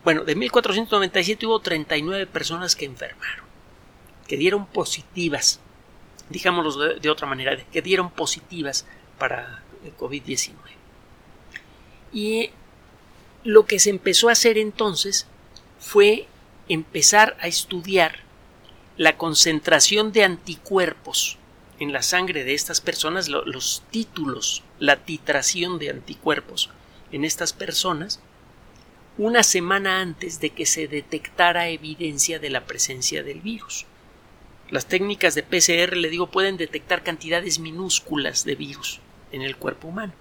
Bueno, 0.05 0.23
de 0.23 0.37
1497 0.37 1.45
hubo 1.45 1.59
39 1.59 2.29
personas 2.29 2.77
que 2.77 2.85
enfermaron, 2.85 3.47
que 4.29 4.37
dieron 4.37 4.67
positivas, 4.67 5.59
digámoslo 6.31 6.77
de, 6.77 7.01
de 7.01 7.11
otra 7.11 7.27
manera, 7.27 7.57
que 7.57 7.83
dieron 7.83 8.11
positivas 8.11 8.87
para 9.19 9.65
el 9.85 9.97
COVID-19. 9.97 10.78
Y 12.13 12.51
lo 13.45 13.67
que 13.67 13.79
se 13.79 13.91
empezó 13.91 14.29
a 14.29 14.33
hacer 14.33 14.59
entonces 14.59 15.27
fue 15.79 16.27
empezar 16.69 17.37
a 17.41 17.47
estudiar 17.47 18.21
la 18.97 19.17
concentración 19.17 20.13
de 20.13 20.25
anticuerpos 20.25 21.39
en 21.79 21.93
la 21.93 22.03
sangre 22.03 22.45
de 22.45 22.55
estas 22.55 22.81
personas, 22.81 23.29
los 23.29 23.83
títulos, 23.91 24.65
la 24.81 24.97
titración 24.97 25.79
de 25.79 25.91
anticuerpos 25.91 26.71
en 27.13 27.25
estas 27.25 27.53
personas, 27.53 28.21
una 29.17 29.43
semana 29.43 30.01
antes 30.01 30.41
de 30.41 30.51
que 30.51 30.67
se 30.67 30.89
detectara 30.89 31.69
evidencia 31.69 32.39
de 32.39 32.51
la 32.51 32.67
presencia 32.67 33.23
del 33.23 33.41
virus. 33.41 33.87
Las 34.71 34.87
técnicas 34.87 35.35
de 35.35 35.43
PCR, 35.43 35.97
le 35.97 36.11
digo, 36.11 36.31
pueden 36.31 36.57
detectar 36.57 37.03
cantidades 37.03 37.59
minúsculas 37.59 38.45
de 38.45 38.55
virus 38.55 39.01
en 39.33 39.43
el 39.43 39.57
cuerpo 39.57 39.89
humano. 39.89 40.13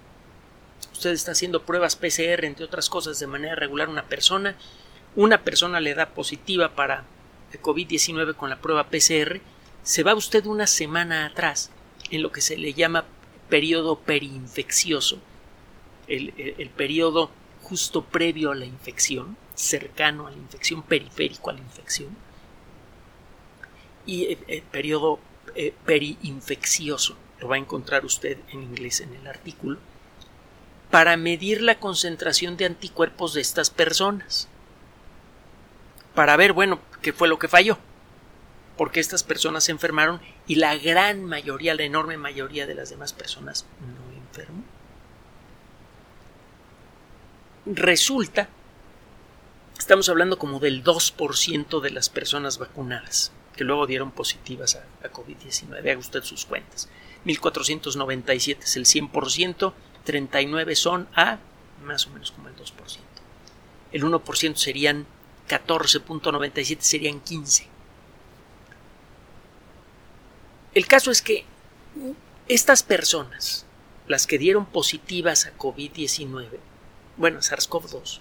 Usted 0.92 1.10
está 1.10 1.32
haciendo 1.32 1.62
pruebas 1.62 1.96
PCR, 1.96 2.44
entre 2.44 2.64
otras 2.64 2.88
cosas, 2.88 3.18
de 3.18 3.26
manera 3.26 3.54
regular 3.54 3.88
una 3.88 4.06
persona. 4.06 4.56
Una 5.16 5.42
persona 5.42 5.80
le 5.80 5.94
da 5.94 6.10
positiva 6.10 6.74
para 6.74 7.04
COVID-19 7.56 8.34
con 8.34 8.50
la 8.50 8.60
prueba 8.60 8.88
PCR 8.88 9.40
se 9.82 10.02
va 10.02 10.14
usted 10.14 10.44
una 10.44 10.66
semana 10.66 11.24
atrás 11.24 11.70
en 12.10 12.22
lo 12.22 12.30
que 12.30 12.42
se 12.42 12.58
le 12.58 12.74
llama 12.74 13.06
periodo 13.48 13.98
perinfeccioso, 13.98 15.18
el, 16.06 16.34
el, 16.36 16.68
periodo 16.68 17.30
justo 17.62 18.04
previo 18.04 18.50
a 18.50 18.54
la 18.54 18.66
infección, 18.66 19.38
cercano 19.54 20.26
a 20.26 20.30
la 20.30 20.36
infección, 20.36 20.82
periférico 20.82 21.48
a 21.48 21.54
la 21.54 21.60
infección, 21.60 22.14
y 24.04 24.26
el, 24.26 24.62
periodo 24.62 25.20
eh, 25.54 25.72
perinfeccioso, 25.86 27.16
lo 27.40 27.48
va 27.48 27.56
a 27.56 27.58
encontrar 27.58 28.04
usted 28.04 28.38
en 28.52 28.62
inglés 28.62 29.00
en 29.00 29.14
el 29.14 29.26
artículo, 29.26 29.78
para 30.90 31.16
medir 31.16 31.62
la 31.62 31.78
concentración 31.78 32.56
de 32.56 32.66
anticuerpos 32.66 33.34
de 33.34 33.40
estas 33.40 33.70
personas, 33.70 34.48
para 36.14 36.36
ver, 36.36 36.52
bueno, 36.52 36.80
qué 37.02 37.12
fue 37.12 37.28
lo 37.28 37.38
que 37.38 37.48
falló 37.48 37.78
porque 38.78 39.00
estas 39.00 39.24
personas 39.24 39.64
se 39.64 39.72
enfermaron 39.72 40.20
y 40.46 40.54
la 40.54 40.78
gran 40.78 41.24
mayoría, 41.24 41.74
la 41.74 41.82
enorme 41.82 42.16
mayoría 42.16 42.66
de 42.66 42.76
las 42.76 42.88
demás 42.88 43.12
personas 43.12 43.66
no 43.80 44.16
enfermó. 44.16 44.62
Resulta, 47.66 48.48
estamos 49.76 50.08
hablando 50.08 50.38
como 50.38 50.60
del 50.60 50.82
2% 50.82 51.80
de 51.80 51.90
las 51.90 52.08
personas 52.08 52.56
vacunadas 52.56 53.32
que 53.56 53.64
luego 53.64 53.88
dieron 53.88 54.12
positivas 54.12 54.76
a, 54.76 55.12
COVID-19. 55.12 55.80
Haga 55.80 55.98
usted 55.98 56.22
sus 56.22 56.46
cuentas. 56.46 56.88
1497 57.24 58.64
es 58.64 58.76
el 58.76 58.84
100%, 58.84 59.72
39 60.08 60.74
son 60.74 61.06
a 61.14 61.38
más 61.84 62.06
o 62.06 62.10
menos 62.10 62.30
como 62.30 62.48
el 62.48 62.56
2%. 62.56 62.64
El 63.92 64.04
1% 64.04 64.56
serían 64.56 65.04
14.97, 65.50 66.78
serían 66.80 67.20
15. 67.20 67.66
El 70.72 70.86
caso 70.86 71.10
es 71.10 71.20
que 71.20 71.44
estas 72.48 72.82
personas, 72.82 73.66
las 74.06 74.26
que 74.26 74.38
dieron 74.38 74.64
positivas 74.64 75.44
a 75.44 75.54
COVID-19, 75.58 76.56
bueno, 77.18 77.40
SARS-CoV-2, 77.40 78.20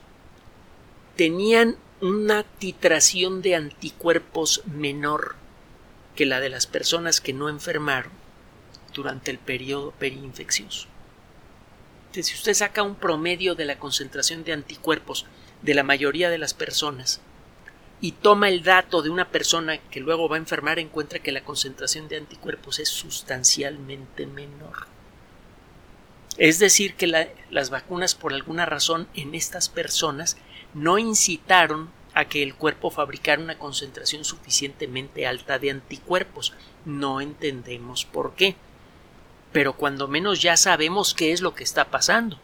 tenían 1.15 1.77
una 2.01 2.44
titración 2.44 3.41
de 3.41 3.56
anticuerpos 3.56 4.62
menor 4.65 5.36
que 6.17 6.25
la 6.25 6.41
de 6.41 6.50
las 6.50 6.67
personas 6.67 7.22
que 7.22 7.32
no 7.32 7.48
enfermaron 7.48 8.12
durante 8.94 9.32
el 9.32 9.39
periodo 9.39 9.94
si 12.24 12.36
usted 12.36 12.53
saca 12.53 12.83
un 12.83 12.95
promedio 12.95 13.55
de 13.55 13.65
la 13.65 13.79
concentración 13.79 14.43
de 14.43 14.53
anticuerpos 14.53 15.25
de 15.62 15.74
la 15.74 15.83
mayoría 15.83 16.29
de 16.29 16.38
las 16.38 16.53
personas 16.53 17.21
y 18.00 18.12
toma 18.12 18.50
el 18.50 18.63
dato 18.63 19.01
de 19.01 19.09
una 19.09 19.29
persona 19.29 19.77
que 19.77 20.00
luego 20.00 20.29
va 20.29 20.36
a 20.36 20.39
enfermar, 20.39 20.79
encuentra 20.79 21.19
que 21.19 21.31
la 21.31 21.43
concentración 21.43 22.07
de 22.07 22.17
anticuerpos 22.17 22.79
es 22.79 22.89
sustancialmente 22.89 24.27
menor. 24.27 24.88
Es 26.38 26.59
decir, 26.59 26.93
que 26.93 27.07
las 27.50 27.69
vacunas 27.71 28.13
por 28.13 28.33
alguna 28.33 28.65
razón 28.65 29.07
en 29.15 29.33
estas 29.33 29.69
personas 29.69 30.38
no 30.75 31.00
incitaron 31.00 31.89
a 32.13 32.25
que 32.25 32.43
el 32.43 32.55
cuerpo 32.55 32.91
fabricara 32.91 33.41
una 33.41 33.57
concentración 33.57 34.24
suficientemente 34.24 35.25
alta 35.25 35.57
de 35.57 35.71
anticuerpos. 35.71 36.53
No 36.86 37.21
entendemos 37.21 38.05
por 38.05 38.33
qué. 38.36 38.55
Pero 39.58 39.74
cuando 39.74 40.08
menos 40.08 40.40
ya 40.40 40.56
sabemos 40.56 41.16
qué 41.16 41.32
es 41.32 41.42
lo 41.42 41.56
que 41.56 41.64
está 41.64 41.86
pasando. 41.86 42.40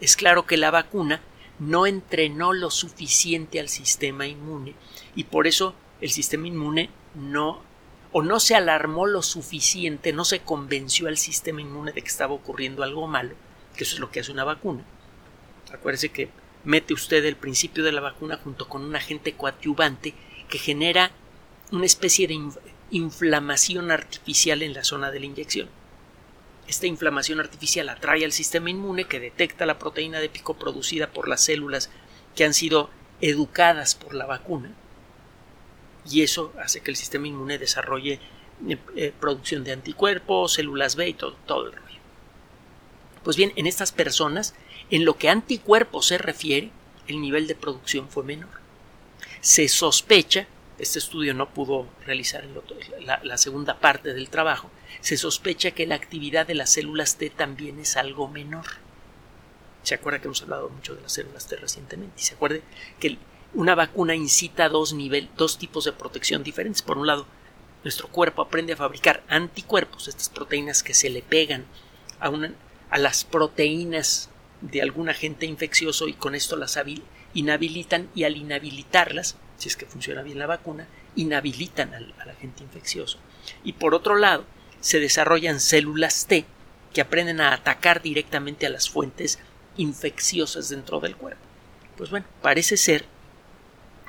Es 0.00 0.16
claro 0.16 0.46
que 0.46 0.56
la 0.56 0.70
vacuna 0.70 1.20
no 1.58 1.86
entrenó 1.86 2.54
lo 2.54 2.70
suficiente 2.70 3.60
al 3.60 3.68
sistema 3.68 4.26
inmune 4.26 4.74
y 5.14 5.24
por 5.24 5.46
eso 5.46 5.74
el 6.00 6.08
sistema 6.08 6.46
inmune 6.46 6.88
no 7.14 7.60
o 8.10 8.22
no 8.22 8.40
se 8.40 8.54
alarmó 8.54 9.04
lo 9.04 9.20
suficiente, 9.20 10.14
no 10.14 10.24
se 10.24 10.40
convenció 10.40 11.08
al 11.08 11.18
sistema 11.18 11.60
inmune 11.60 11.92
de 11.92 12.00
que 12.00 12.08
estaba 12.08 12.32
ocurriendo 12.32 12.82
algo 12.82 13.06
malo 13.06 13.34
que 13.76 13.84
eso 13.84 13.96
es 13.96 14.00
lo 14.00 14.10
que 14.10 14.20
hace 14.20 14.32
una 14.32 14.44
vacuna. 14.44 14.84
Acuérdese 15.74 16.08
que 16.08 16.30
mete 16.64 16.94
usted 16.94 17.22
el 17.26 17.36
principio 17.36 17.84
de 17.84 17.92
la 17.92 18.00
vacuna 18.00 18.40
junto 18.42 18.66
con 18.66 18.82
un 18.82 18.96
agente 18.96 19.34
coadyuvante 19.34 20.14
que 20.48 20.58
genera 20.58 21.10
una 21.70 21.84
especie 21.84 22.26
de 22.26 22.40
inflamación 22.92 23.90
artificial 23.90 24.62
en 24.62 24.72
la 24.72 24.84
zona 24.84 25.10
de 25.10 25.20
la 25.20 25.26
inyección. 25.26 25.68
Esta 26.68 26.86
inflamación 26.86 27.40
artificial 27.40 27.88
atrae 27.88 28.24
al 28.24 28.32
sistema 28.32 28.70
inmune 28.70 29.06
que 29.06 29.18
detecta 29.18 29.66
la 29.66 29.78
proteína 29.78 30.20
de 30.20 30.28
pico 30.28 30.54
producida 30.54 31.10
por 31.10 31.28
las 31.28 31.42
células 31.42 31.90
que 32.36 32.44
han 32.44 32.54
sido 32.54 32.90
educadas 33.20 33.94
por 33.94 34.14
la 34.14 34.26
vacuna 34.26 34.72
y 36.10 36.22
eso 36.22 36.52
hace 36.62 36.80
que 36.80 36.90
el 36.90 36.96
sistema 36.96 37.26
inmune 37.26 37.58
desarrolle 37.58 38.20
eh, 38.68 38.78
eh, 38.96 39.12
producción 39.18 39.64
de 39.64 39.72
anticuerpos, 39.72 40.54
células 40.54 40.96
B 40.96 41.08
y 41.08 41.14
todo, 41.14 41.36
todo 41.46 41.66
el 41.66 41.72
rollo. 41.72 41.98
Pues 43.22 43.36
bien, 43.36 43.52
en 43.56 43.66
estas 43.66 43.92
personas, 43.92 44.54
en 44.90 45.04
lo 45.04 45.16
que 45.16 45.28
anticuerpos 45.28 46.06
se 46.06 46.18
refiere, 46.18 46.70
el 47.06 47.20
nivel 47.20 47.46
de 47.46 47.54
producción 47.54 48.08
fue 48.08 48.24
menor. 48.24 48.50
Se 49.40 49.68
sospecha, 49.68 50.46
este 50.78 50.98
estudio 50.98 51.34
no 51.34 51.50
pudo 51.50 51.88
realizar 52.06 52.44
la 53.22 53.38
segunda 53.38 53.78
parte 53.78 54.14
del 54.14 54.28
trabajo, 54.28 54.70
se 55.00 55.16
sospecha 55.16 55.70
que 55.70 55.86
la 55.86 55.94
actividad 55.94 56.46
de 56.46 56.54
las 56.54 56.70
células 56.70 57.16
T 57.16 57.30
también 57.30 57.78
es 57.78 57.96
algo 57.96 58.28
menor. 58.28 58.66
Se 59.82 59.94
acuerda 59.94 60.20
que 60.20 60.26
hemos 60.26 60.42
hablado 60.42 60.68
mucho 60.68 60.94
de 60.94 61.02
las 61.02 61.12
células 61.12 61.46
T 61.46 61.56
recientemente 61.56 62.20
y 62.20 62.24
se 62.24 62.34
acuerde 62.34 62.62
que 63.00 63.18
una 63.54 63.74
vacuna 63.74 64.14
incita 64.14 64.68
dos, 64.68 64.92
nivel, 64.92 65.30
dos 65.36 65.58
tipos 65.58 65.84
de 65.84 65.92
protección 65.92 66.42
diferentes. 66.42 66.82
Por 66.82 66.98
un 66.98 67.06
lado, 67.06 67.26
nuestro 67.84 68.08
cuerpo 68.08 68.42
aprende 68.42 68.74
a 68.74 68.76
fabricar 68.76 69.22
anticuerpos, 69.28 70.08
estas 70.08 70.28
proteínas 70.28 70.82
que 70.82 70.94
se 70.94 71.10
le 71.10 71.22
pegan 71.22 71.64
a, 72.20 72.30
a 72.90 72.98
las 72.98 73.24
proteínas 73.24 74.30
de 74.60 74.82
algún 74.82 75.08
agente 75.08 75.46
infeccioso 75.46 76.08
y 76.08 76.14
con 76.14 76.34
esto 76.34 76.56
las 76.56 76.78
inhabilitan 77.32 78.10
y 78.14 78.24
al 78.24 78.36
inhabilitarlas, 78.36 79.36
si 79.56 79.68
es 79.68 79.76
que 79.76 79.86
funciona 79.86 80.22
bien 80.22 80.38
la 80.38 80.46
vacuna, 80.46 80.88
inhabilitan 81.14 81.94
al 81.94 82.12
agente 82.28 82.64
infeccioso. 82.64 83.18
Y 83.64 83.74
por 83.74 83.94
otro 83.94 84.16
lado, 84.16 84.44
se 84.80 85.00
desarrollan 85.00 85.60
células 85.60 86.26
T 86.26 86.44
que 86.92 87.00
aprenden 87.00 87.40
a 87.40 87.52
atacar 87.52 88.02
directamente 88.02 88.66
a 88.66 88.70
las 88.70 88.88
fuentes 88.88 89.38
infecciosas 89.76 90.68
dentro 90.68 91.00
del 91.00 91.16
cuerpo. 91.16 91.42
Pues 91.96 92.10
bueno, 92.10 92.26
parece 92.42 92.76
ser 92.76 93.04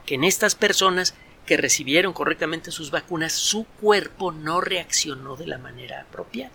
que 0.06 0.16
en 0.16 0.24
estas 0.24 0.56
personas 0.56 1.16
que 1.46 1.58
recibieron 1.58 2.14
correctamente 2.14 2.72
sus 2.72 2.92
vacunas, 2.92 3.34
su 3.34 3.66
cuerpo 3.82 4.32
no 4.32 4.62
reaccionó 4.62 5.36
de 5.36 5.48
la 5.48 5.58
manera 5.58 6.02
apropiada. 6.02 6.52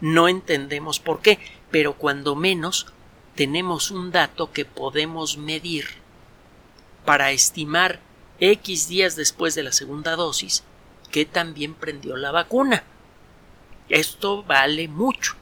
No 0.00 0.28
entendemos 0.28 1.00
por 1.00 1.22
qué, 1.22 1.38
pero 1.70 1.94
cuando 1.94 2.36
menos 2.36 2.86
tenemos 3.34 3.90
un 3.90 4.12
dato 4.12 4.52
que 4.52 4.64
podemos 4.64 5.38
medir 5.38 5.86
para 7.04 7.30
estimar 7.30 8.00
X 8.40 8.88
días 8.88 9.16
después 9.16 9.54
de 9.54 9.62
la 9.62 9.72
segunda 9.72 10.16
dosis 10.16 10.64
que 11.10 11.24
también 11.24 11.74
prendió 11.74 12.16
la 12.16 12.30
vacuna. 12.30 12.84
Esto 13.90 14.44
vale 14.44 14.86
mucho. 14.86 15.34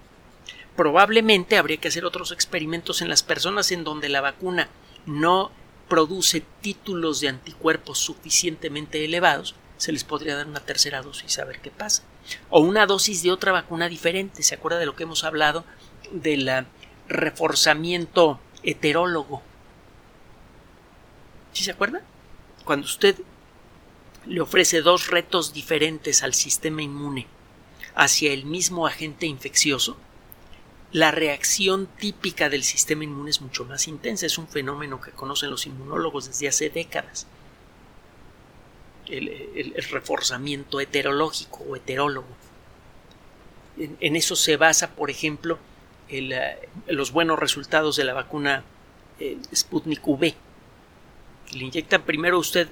Probablemente 0.75 1.59
habría 1.59 1.77
que 1.77 1.89
hacer 1.89 2.05
otros 2.05 2.33
experimentos 2.33 3.03
en 3.03 3.11
las 3.11 3.23
personas 3.23 3.71
en 3.73 3.85
donde 3.85 4.09
la 4.09 4.23
vacuna 4.23 4.69
no 5.07 5.53
produce 5.89 6.43
títulos 6.63 7.21
de 7.21 7.29
anticuerpos 7.29 7.99
suficientemente 7.99 9.05
elevados, 9.05 9.55
se 9.77 9.93
les 9.93 10.05
podría 10.05 10.37
dar 10.37 10.47
una 10.47 10.61
tercera 10.61 11.03
dosis 11.03 11.39
a 11.39 11.45
ver 11.45 11.61
qué 11.61 11.71
pasa. 11.71 12.03
O 12.51 12.61
una 12.61 12.87
dosis 12.87 13.23
de 13.23 13.31
otra 13.31 13.53
vacuna 13.53 13.89
diferente. 13.89 14.43
¿Se 14.43 14.55
acuerda 14.55 14.79
de 14.79 14.87
lo 14.87 14.97
que 14.97 15.05
hemos 15.05 15.25
hablado 15.25 15.65
del 16.11 16.51
reforzamiento 17.07 18.41
heterólogo? 18.63 19.43
¿Sí 21.53 21.65
se 21.65 21.71
acuerda? 21.71 22.03
Cuando 22.65 22.87
usted 22.87 23.17
le 24.27 24.41
ofrece 24.41 24.83
dos 24.83 25.09
retos 25.09 25.53
diferentes 25.53 26.23
al 26.23 26.35
sistema 26.35 26.83
inmune 26.83 27.27
hacia 27.99 28.33
el 28.33 28.45
mismo 28.45 28.87
agente 28.87 29.27
infeccioso, 29.27 29.97
la 30.93 31.11
reacción 31.11 31.89
típica 31.99 32.49
del 32.49 32.63
sistema 32.63 33.03
inmune 33.03 33.31
es 33.31 33.41
mucho 33.41 33.65
más 33.65 33.89
intensa. 33.89 34.25
Es 34.25 34.39
un 34.39 34.47
fenómeno 34.47 35.01
que 35.01 35.11
conocen 35.11 35.51
los 35.51 35.67
inmunólogos 35.67 36.29
desde 36.29 36.49
hace 36.49 36.71
décadas. 36.71 37.27
El, 39.07 39.75
reforzamiento 39.91 40.81
heterológico 40.81 41.65
o 41.65 41.75
heterólogo. 41.75 42.29
En, 43.77 44.17
eso 44.17 44.37
se 44.37 44.57
basa, 44.57 44.95
por 44.95 45.11
ejemplo, 45.11 45.59
eh, 46.09 46.69
los 46.87 47.11
buenos 47.11 47.39
resultados 47.39 47.97
de 47.97 48.05
la 48.05 48.15
vacuna 48.15 48.63
eh, 49.19 49.39
Sputnik 49.53 50.07
V. 50.07 50.35
Le 51.53 51.65
inyectan 51.65 52.03
primero 52.03 52.39
usted 52.39 52.69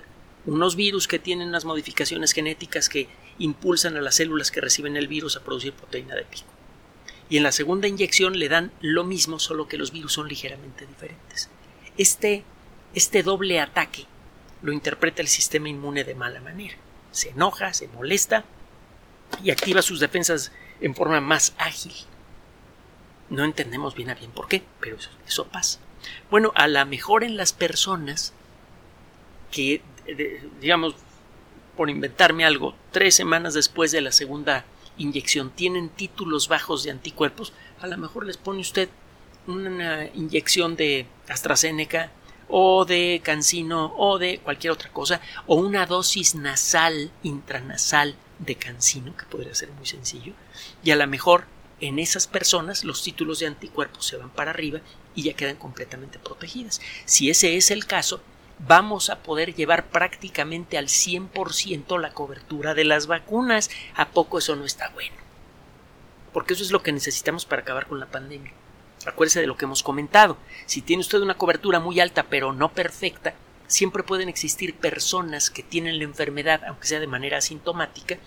unos 0.46 0.76
virus 0.76 1.08
que 1.08 1.18
tienen 1.18 1.48
unas 1.48 1.64
modificaciones 1.64 2.32
genéticas 2.32 2.88
que 2.88 3.08
impulsan 3.38 3.96
a 3.96 4.00
las 4.00 4.16
células 4.16 4.50
que 4.50 4.60
reciben 4.60 4.96
el 4.96 5.08
virus 5.08 5.36
a 5.36 5.44
producir 5.44 5.72
proteína 5.72 6.14
de 6.14 6.24
pico 6.24 6.56
y 7.28 7.36
en 7.36 7.42
la 7.42 7.52
segunda 7.52 7.88
inyección 7.88 8.38
le 8.38 8.48
dan 8.48 8.72
lo 8.80 9.04
mismo, 9.04 9.38
solo 9.38 9.68
que 9.68 9.78
los 9.78 9.92
virus 9.92 10.12
son 10.12 10.28
ligeramente 10.28 10.86
diferentes. 10.86 11.50
Este, 11.96 12.44
este 12.94 13.22
doble 13.22 13.60
ataque 13.60 14.06
lo 14.62 14.72
interpreta 14.72 15.22
el 15.22 15.28
sistema 15.28 15.68
inmune 15.68 16.04
de 16.04 16.14
mala 16.14 16.40
manera. 16.40 16.76
Se 17.10 17.30
enoja, 17.30 17.72
se 17.72 17.88
molesta 17.88 18.44
y 19.42 19.50
activa 19.50 19.82
sus 19.82 19.98
defensas 19.98 20.52
en 20.80 20.94
forma 20.94 21.20
más 21.20 21.54
ágil. 21.58 21.94
No 23.28 23.44
entendemos 23.44 23.96
bien 23.96 24.10
a 24.10 24.14
bien 24.14 24.30
por 24.30 24.46
qué, 24.46 24.62
pero 24.80 24.96
eso, 25.26 25.46
pasa. 25.48 25.80
Bueno, 26.30 26.52
a 26.54 26.68
la 26.68 26.84
mejor 26.84 27.24
en 27.24 27.36
las 27.36 27.52
personas 27.52 28.34
que, 29.50 29.82
digamos, 30.60 30.94
por 31.76 31.90
inventarme 31.90 32.44
algo, 32.44 32.74
tres 32.90 33.14
semanas 33.14 33.54
después 33.54 33.92
de 33.92 34.00
la 34.00 34.12
segunda 34.12 34.64
inyección 34.98 35.50
tienen 35.50 35.88
títulos 35.88 36.48
bajos 36.48 36.82
de 36.82 36.90
anticuerpos, 36.90 37.52
a 37.80 37.86
lo 37.86 37.98
mejor 37.98 38.26
les 38.26 38.36
pone 38.36 38.60
usted 38.60 38.88
una 39.46 40.06
inyección 40.14 40.76
de 40.76 41.06
AstraZeneca 41.28 42.10
o 42.48 42.84
de 42.84 43.20
Cancino 43.22 43.94
o 43.96 44.18
de 44.18 44.38
cualquier 44.38 44.72
otra 44.72 44.90
cosa 44.90 45.20
o 45.46 45.56
una 45.56 45.86
dosis 45.86 46.34
nasal, 46.34 47.10
intranasal 47.22 48.16
de 48.38 48.54
Cancino, 48.54 49.16
que 49.16 49.26
podría 49.26 49.54
ser 49.54 49.70
muy 49.70 49.86
sencillo, 49.86 50.32
y 50.82 50.90
a 50.90 50.96
lo 50.96 51.06
mejor 51.06 51.44
en 51.80 51.98
esas 51.98 52.26
personas 52.26 52.84
los 52.84 53.02
títulos 53.02 53.38
de 53.38 53.46
anticuerpos 53.46 54.06
se 54.06 54.16
van 54.16 54.30
para 54.30 54.50
arriba 54.50 54.80
y 55.14 55.24
ya 55.24 55.34
quedan 55.34 55.56
completamente 55.56 56.18
protegidas. 56.18 56.80
Si 57.04 57.28
ese 57.28 57.56
es 57.56 57.70
el 57.70 57.86
caso, 57.86 58.20
vamos 58.58 59.10
a 59.10 59.22
poder 59.22 59.54
llevar 59.54 59.86
prácticamente 59.86 60.78
al 60.78 60.86
100% 60.86 62.00
la 62.00 62.12
cobertura 62.12 62.74
de 62.74 62.84
las 62.84 63.06
vacunas. 63.06 63.70
¿A 63.94 64.08
poco 64.08 64.38
eso 64.38 64.56
no 64.56 64.64
está 64.64 64.90
bueno? 64.90 65.16
Porque 66.32 66.54
eso 66.54 66.62
es 66.62 66.70
lo 66.70 66.82
que 66.82 66.92
necesitamos 66.92 67.46
para 67.46 67.62
acabar 67.62 67.86
con 67.86 68.00
la 68.00 68.06
pandemia. 68.06 68.52
Acuérdese 69.06 69.40
de 69.40 69.46
lo 69.46 69.56
que 69.56 69.64
hemos 69.64 69.82
comentado. 69.82 70.36
Si 70.66 70.82
tiene 70.82 71.00
usted 71.00 71.20
una 71.20 71.36
cobertura 71.36 71.80
muy 71.80 72.00
alta 72.00 72.24
pero 72.24 72.52
no 72.52 72.72
perfecta, 72.72 73.34
siempre 73.66 74.02
pueden 74.02 74.28
existir 74.28 74.74
personas 74.74 75.50
que 75.50 75.62
tienen 75.62 75.98
la 75.98 76.04
enfermedad, 76.04 76.64
aunque 76.64 76.88
sea 76.88 77.00
de 77.00 77.06
manera 77.06 77.38
asintomática, 77.38 78.18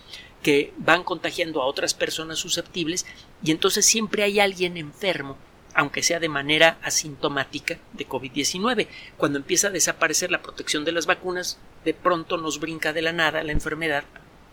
que 0.42 0.72
van 0.78 1.04
contagiando 1.04 1.60
a 1.60 1.66
otras 1.66 1.92
personas 1.92 2.38
susceptibles 2.38 3.04
y 3.42 3.50
entonces 3.50 3.84
siempre 3.84 4.22
hay 4.22 4.40
alguien 4.40 4.76
enfermo 4.76 5.36
aunque 5.74 6.02
sea 6.02 6.20
de 6.20 6.28
manera 6.28 6.78
asintomática, 6.82 7.78
de 7.92 8.08
COVID-19. 8.08 8.88
Cuando 9.16 9.38
empieza 9.38 9.68
a 9.68 9.70
desaparecer 9.70 10.30
la 10.30 10.42
protección 10.42 10.84
de 10.84 10.92
las 10.92 11.06
vacunas, 11.06 11.58
de 11.84 11.94
pronto 11.94 12.36
nos 12.36 12.60
brinca 12.60 12.92
de 12.92 13.02
la 13.02 13.12
nada 13.12 13.42
la 13.42 13.52
enfermedad 13.52 14.04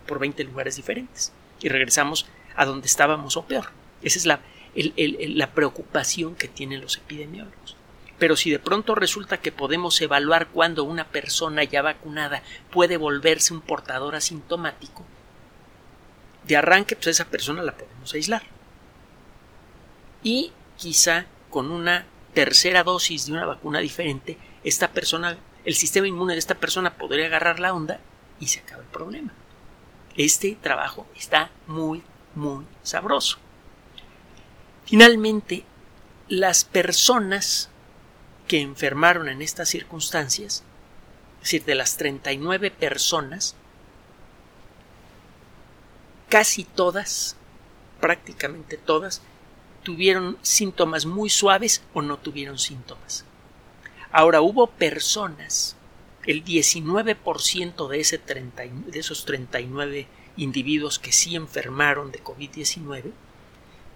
por 0.08 0.20
20 0.20 0.44
lugares 0.46 0.76
diferentes 0.76 1.34
y 1.60 1.70
regresamos 1.70 2.28
a 2.56 2.66
donde 2.66 2.88
estábamos 2.88 3.38
o 3.38 3.46
peor. 3.46 3.72
Esa 4.02 4.20
es 4.20 4.26
la, 4.26 4.42
la 4.76 5.52
preocupación 5.52 6.36
que 6.36 6.48
tienen 6.48 6.82
los 6.82 6.98
epidemiólogos. 6.98 7.76
Pero 8.20 8.36
si 8.36 8.50
de 8.50 8.60
pronto 8.60 8.96
resulta 8.96 9.38
que 9.38 9.52
podemos 9.52 10.00
evaluar 10.02 10.48
cuando 10.48 10.84
una 10.84 11.08
persona 11.08 11.64
ya 11.64 11.82
vacunada 11.82 12.42
puede 12.72 12.98
volverse 12.98 13.54
un 13.54 13.62
portador 13.62 14.16
asintomático, 14.16 15.06
de 16.48 16.56
arranque, 16.56 16.96
pues 16.96 17.08
esa 17.08 17.26
persona 17.26 17.62
la 17.62 17.76
podemos 17.76 18.14
aislar. 18.14 18.42
Y 20.24 20.52
quizá 20.78 21.26
con 21.50 21.72
una 21.72 22.06
tercera 22.34 22.84
dosis 22.84 23.26
de 23.26 23.34
una 23.34 23.46
vacuna 23.46 23.80
diferente, 23.80 24.38
esta 24.64 24.92
persona, 24.92 25.38
el 25.66 25.76
sistema 25.76 26.08
inmune 26.08 26.34
de 26.34 26.40
esta 26.40 26.56
persona 26.56 26.96
podría 26.96 27.26
agarrar 27.26 27.60
la 27.60 27.74
onda 27.74 28.00
y 28.40 28.48
se 28.48 28.60
acaba 28.60 28.84
el 28.84 28.90
problema. 28.90 29.34
Este 30.16 30.58
trabajo 30.62 31.08
está 31.16 31.52
muy, 31.68 32.04
muy 32.36 32.66
sabroso. 32.84 33.38
Finalmente, 34.86 35.64
las 36.28 36.64
personas 36.64 37.70
que 38.48 38.62
enfermaron 38.62 39.30
en 39.30 39.42
estas 39.42 39.70
circunstancias, 39.70 40.64
es 41.38 41.42
decir, 41.42 41.66
de 41.66 41.76
las 41.76 41.98
39 41.98 42.72
personas, 42.72 43.56
casi 46.30 46.64
todas, 46.64 47.36
prácticamente 48.00 48.78
todas, 48.78 49.22
tuvieron 49.88 50.38
síntomas 50.42 51.06
muy 51.06 51.30
suaves 51.30 51.82
o 51.94 52.02
no 52.02 52.18
tuvieron 52.18 52.60
síntomas. 52.60 53.24
Ahora 54.12 54.42
hubo 54.42 54.68
personas, 54.68 55.78
el 56.26 56.44
19% 56.44 57.88
de, 57.88 58.00
ese 58.02 58.18
de 58.18 59.00
esos 59.00 59.24
39 59.24 60.08
individuos 60.36 61.00
que 61.00 61.14
sí 61.14 61.38
enfermaron 61.38 62.12
de 62.12 62.22
COVID-19 62.22 63.14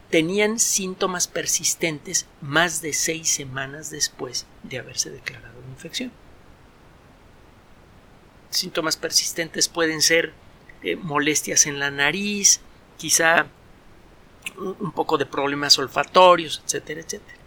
tenían 0.09 0.59
síntomas 0.59 1.27
persistentes 1.27 2.25
más 2.39 2.81
de 2.81 2.93
seis 2.93 3.29
semanas 3.29 3.89
después 3.89 4.45
de 4.63 4.79
haberse 4.79 5.09
declarado 5.09 5.59
la 5.59 5.73
infección. 5.73 6.13
Síntomas 8.49 8.95
persistentes 8.95 9.67
pueden 9.67 10.01
ser 10.01 10.31
eh, 10.83 10.95
molestias 10.95 11.65
en 11.65 11.79
la 11.79 11.91
nariz, 11.91 12.61
quizá 12.97 13.47
un 14.61 14.91
poco 14.91 15.17
de 15.17 15.25
problemas 15.25 15.77
olfatorios, 15.79 16.61
etcétera, 16.65 17.01
etcétera. 17.01 17.41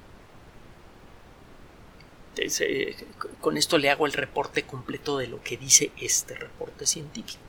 Eh, 2.36 2.96
con 3.40 3.56
esto 3.56 3.78
le 3.78 3.90
hago 3.90 4.06
el 4.06 4.12
reporte 4.12 4.64
completo 4.64 5.18
de 5.18 5.28
lo 5.28 5.42
que 5.42 5.56
dice 5.56 5.92
este 6.00 6.34
reporte 6.34 6.86
científico. 6.86 7.42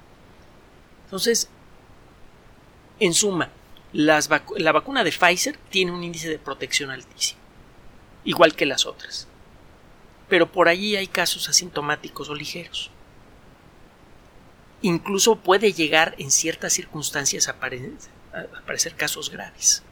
Entonces, 1.05 1.49
en 2.99 3.13
suma, 3.13 3.49
la 3.93 4.71
vacuna 4.71 5.03
de 5.03 5.11
Pfizer 5.11 5.57
tiene 5.69 5.91
un 5.91 6.03
índice 6.03 6.29
de 6.29 6.39
protección 6.39 6.91
altísimo, 6.91 7.39
igual 8.23 8.55
que 8.55 8.65
las 8.65 8.85
otras. 8.85 9.27
Pero 10.29 10.51
por 10.51 10.67
allí 10.67 10.95
hay 10.95 11.07
casos 11.07 11.49
asintomáticos 11.49 12.29
o 12.29 12.35
ligeros. 12.35 12.91
Incluso 14.81 15.37
puede 15.37 15.73
llegar 15.73 16.15
en 16.17 16.31
ciertas 16.31 16.73
circunstancias 16.73 17.47
a, 17.47 17.55
aparecer 18.39 18.95
casos 18.95 19.29
graves. 19.29 19.83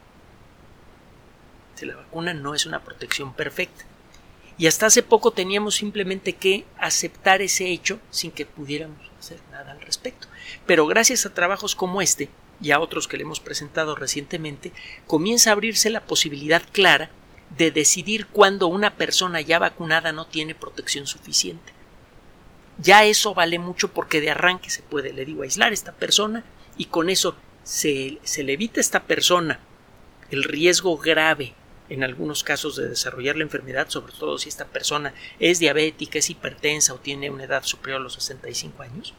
la 1.81 1.95
vacuna 1.95 2.33
no 2.33 2.55
es 2.55 2.65
una 2.65 2.81
protección 2.81 3.33
perfecta. 3.33 3.83
Y 4.57 4.67
hasta 4.67 4.85
hace 4.85 5.03
poco 5.03 5.31
teníamos 5.31 5.75
simplemente 5.75 6.33
que 6.33 6.65
aceptar 6.77 7.41
ese 7.41 7.67
hecho 7.69 7.99
sin 8.11 8.31
que 8.31 8.45
pudiéramos 8.45 9.11
hacer 9.19 9.39
nada 9.51 9.71
al 9.71 9.81
respecto. 9.81 10.27
Pero 10.65 10.85
gracias 10.85 11.25
a 11.25 11.33
trabajos 11.33 11.75
como 11.75 12.01
este, 12.01 12.29
y 12.61 12.71
a 12.71 12.79
otros 12.79 13.07
que 13.07 13.17
le 13.17 13.23
hemos 13.23 13.39
presentado 13.39 13.95
recientemente, 13.95 14.71
comienza 15.07 15.49
a 15.49 15.53
abrirse 15.53 15.89
la 15.89 16.05
posibilidad 16.05 16.61
clara 16.71 17.09
de 17.57 17.71
decidir 17.71 18.27
cuándo 18.27 18.67
una 18.67 18.95
persona 18.95 19.41
ya 19.41 19.59
vacunada 19.59 20.11
no 20.11 20.27
tiene 20.27 20.55
protección 20.55 21.07
suficiente. 21.07 21.73
Ya 22.77 23.03
eso 23.05 23.33
vale 23.33 23.59
mucho 23.59 23.91
porque 23.91 24.21
de 24.21 24.31
arranque 24.31 24.69
se 24.69 24.81
puede, 24.81 25.13
le 25.13 25.25
digo, 25.25 25.43
aislar 25.43 25.71
a 25.71 25.73
esta 25.73 25.91
persona 25.91 26.43
y 26.77 26.85
con 26.85 27.09
eso 27.09 27.35
se, 27.63 28.19
se 28.23 28.43
le 28.43 28.53
evita 28.53 28.79
a 28.79 28.81
esta 28.81 29.03
persona 29.03 29.59
el 30.31 30.43
riesgo 30.43 30.97
grave 30.97 31.53
en 31.89 32.03
algunos 32.03 32.43
casos 32.43 32.75
de 32.75 32.89
desarrollar 32.89 33.35
la 33.35 33.43
enfermedad, 33.43 33.89
sobre 33.89 34.13
todo 34.13 34.37
si 34.37 34.49
esta 34.49 34.65
persona 34.65 35.13
es 35.39 35.59
diabética, 35.59 36.19
es 36.19 36.29
hipertensa 36.29 36.93
o 36.93 36.97
tiene 36.97 37.29
una 37.29 37.43
edad 37.43 37.63
superior 37.63 37.99
a 37.99 38.03
los 38.03 38.13
65 38.13 38.83
años. 38.83 39.13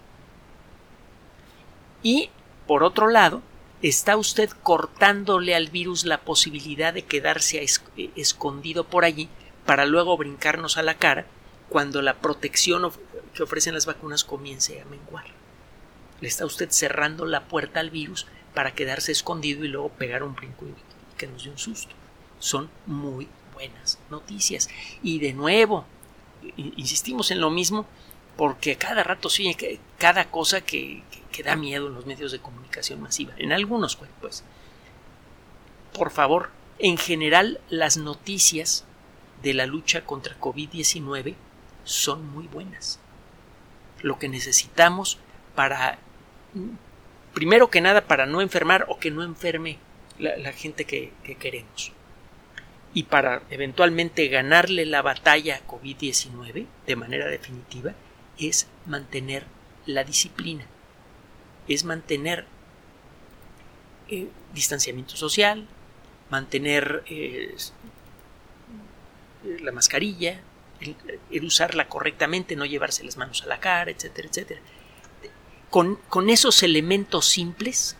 Y 2.02 2.30
por 2.66 2.82
otro 2.82 3.08
lado, 3.08 3.42
está 3.82 4.16
usted 4.16 4.50
cortándole 4.62 5.54
al 5.54 5.68
virus 5.68 6.04
la 6.04 6.22
posibilidad 6.22 6.94
de 6.94 7.02
quedarse 7.02 7.62
eh, 7.62 8.10
escondido 8.16 8.84
por 8.84 9.04
allí 9.04 9.28
para 9.66 9.86
luego 9.86 10.16
brincarnos 10.16 10.76
a 10.76 10.82
la 10.82 10.94
cara 10.94 11.26
cuando 11.68 12.02
la 12.02 12.14
protección 12.14 12.90
que 13.34 13.42
ofrecen 13.42 13.74
las 13.74 13.86
vacunas 13.86 14.24
comience 14.24 14.80
a 14.80 14.84
menguar. 14.84 15.24
Le 16.24 16.28
está 16.28 16.46
usted 16.46 16.70
cerrando 16.70 17.26
la 17.26 17.44
puerta 17.48 17.80
al 17.80 17.90
virus 17.90 18.26
para 18.54 18.74
quedarse 18.74 19.12
escondido 19.12 19.62
y 19.62 19.68
luego 19.68 19.90
pegar 19.90 20.22
un 20.22 20.34
brinco 20.34 20.64
y 20.64 20.72
que 21.18 21.26
nos 21.26 21.44
dé 21.44 21.50
un 21.50 21.58
susto. 21.58 21.94
Son 22.38 22.70
muy 22.86 23.28
buenas 23.52 23.98
noticias. 24.08 24.70
Y 25.02 25.18
de 25.18 25.34
nuevo, 25.34 25.84
insistimos 26.56 27.30
en 27.30 27.42
lo 27.42 27.50
mismo 27.50 27.84
porque 28.38 28.76
cada 28.76 29.02
rato 29.02 29.28
sigue 29.28 29.78
cada 29.98 30.30
cosa 30.30 30.62
que, 30.62 31.02
que 31.30 31.42
da 31.42 31.56
miedo 31.56 31.88
en 31.88 31.94
los 31.94 32.06
medios 32.06 32.32
de 32.32 32.38
comunicación 32.38 33.02
masiva, 33.02 33.34
en 33.36 33.52
algunos 33.52 33.98
pues. 34.22 34.44
Por 35.92 36.10
favor, 36.10 36.48
en 36.78 36.96
general 36.96 37.60
las 37.68 37.98
noticias 37.98 38.86
de 39.42 39.52
la 39.52 39.66
lucha 39.66 40.06
contra 40.06 40.40
COVID-19 40.40 41.34
son 41.84 42.26
muy 42.30 42.46
buenas. 42.46 42.98
Lo 44.00 44.18
que 44.18 44.30
necesitamos 44.30 45.18
para, 45.54 45.98
primero 47.32 47.70
que 47.70 47.80
nada, 47.80 48.02
para 48.02 48.26
no 48.26 48.40
enfermar 48.40 48.86
o 48.88 48.98
que 48.98 49.10
no 49.10 49.22
enferme 49.22 49.78
la, 50.18 50.52
gente 50.52 50.84
que, 50.84 51.12
que 51.24 51.34
queremos. 51.34 51.92
Y 52.92 53.04
para 53.04 53.42
eventualmente 53.50 54.28
ganarle 54.28 54.86
la 54.86 55.02
batalla 55.02 55.56
a 55.56 55.66
COVID-19 55.66 56.66
de 56.86 56.96
manera 56.96 57.26
definitiva, 57.26 57.92
es 58.38 58.68
mantener 58.86 59.44
la 59.86 60.04
disciplina 60.04 60.66
es 61.68 61.84
mantener 61.84 62.44
eh, 64.08 64.28
distanciamiento 64.52 65.16
social, 65.16 65.66
mantener 66.30 67.04
eh, 67.06 67.54
la 69.60 69.72
mascarilla, 69.72 70.40
el, 71.30 71.44
usarla 71.44 71.88
correctamente, 71.88 72.56
no 72.56 72.66
llevarse 72.66 73.04
las 73.04 73.16
manos 73.16 73.42
a 73.42 73.46
la 73.46 73.60
cara, 73.60 73.90
etcétera, 73.90 74.28
etcétera. 74.28 74.60
Con, 75.74 76.30
esos 76.30 76.62
elementos 76.62 77.26
simples 77.26 77.96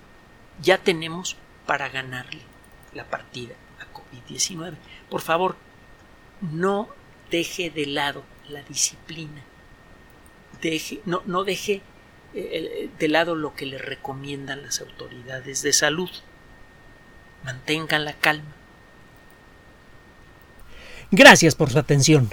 ya 0.63 0.79
tenemos 0.79 1.37
para 1.67 1.89
ganarle 1.89 2.43
la 2.93 3.03
partida 3.03 3.57
a 3.81 3.93
COVID-19. 3.93 4.75
Por 5.11 5.21
favor, 5.21 5.57
no 6.41 6.89
deje 7.33 7.71
de 7.71 7.87
lado 7.87 8.23
la 8.49 8.63
disciplina. 8.63 9.43
Deje, 10.63 11.01
no, 11.05 11.25
no 11.27 11.43
deje 11.43 11.83
de 12.33 13.09
lado 13.09 13.35
lo 13.35 13.57
que 13.57 13.67
le 13.67 13.79
recomiendan 13.79 14.63
las 14.63 14.81
autoridades 14.81 15.63
de 15.63 15.73
salud. 15.73 16.11
Mantengan 17.43 18.05
la 18.05 18.13
calma. 18.13 18.55
Gracias 21.11 21.57
por 21.57 21.71
su 21.71 21.79
atención. 21.81 22.33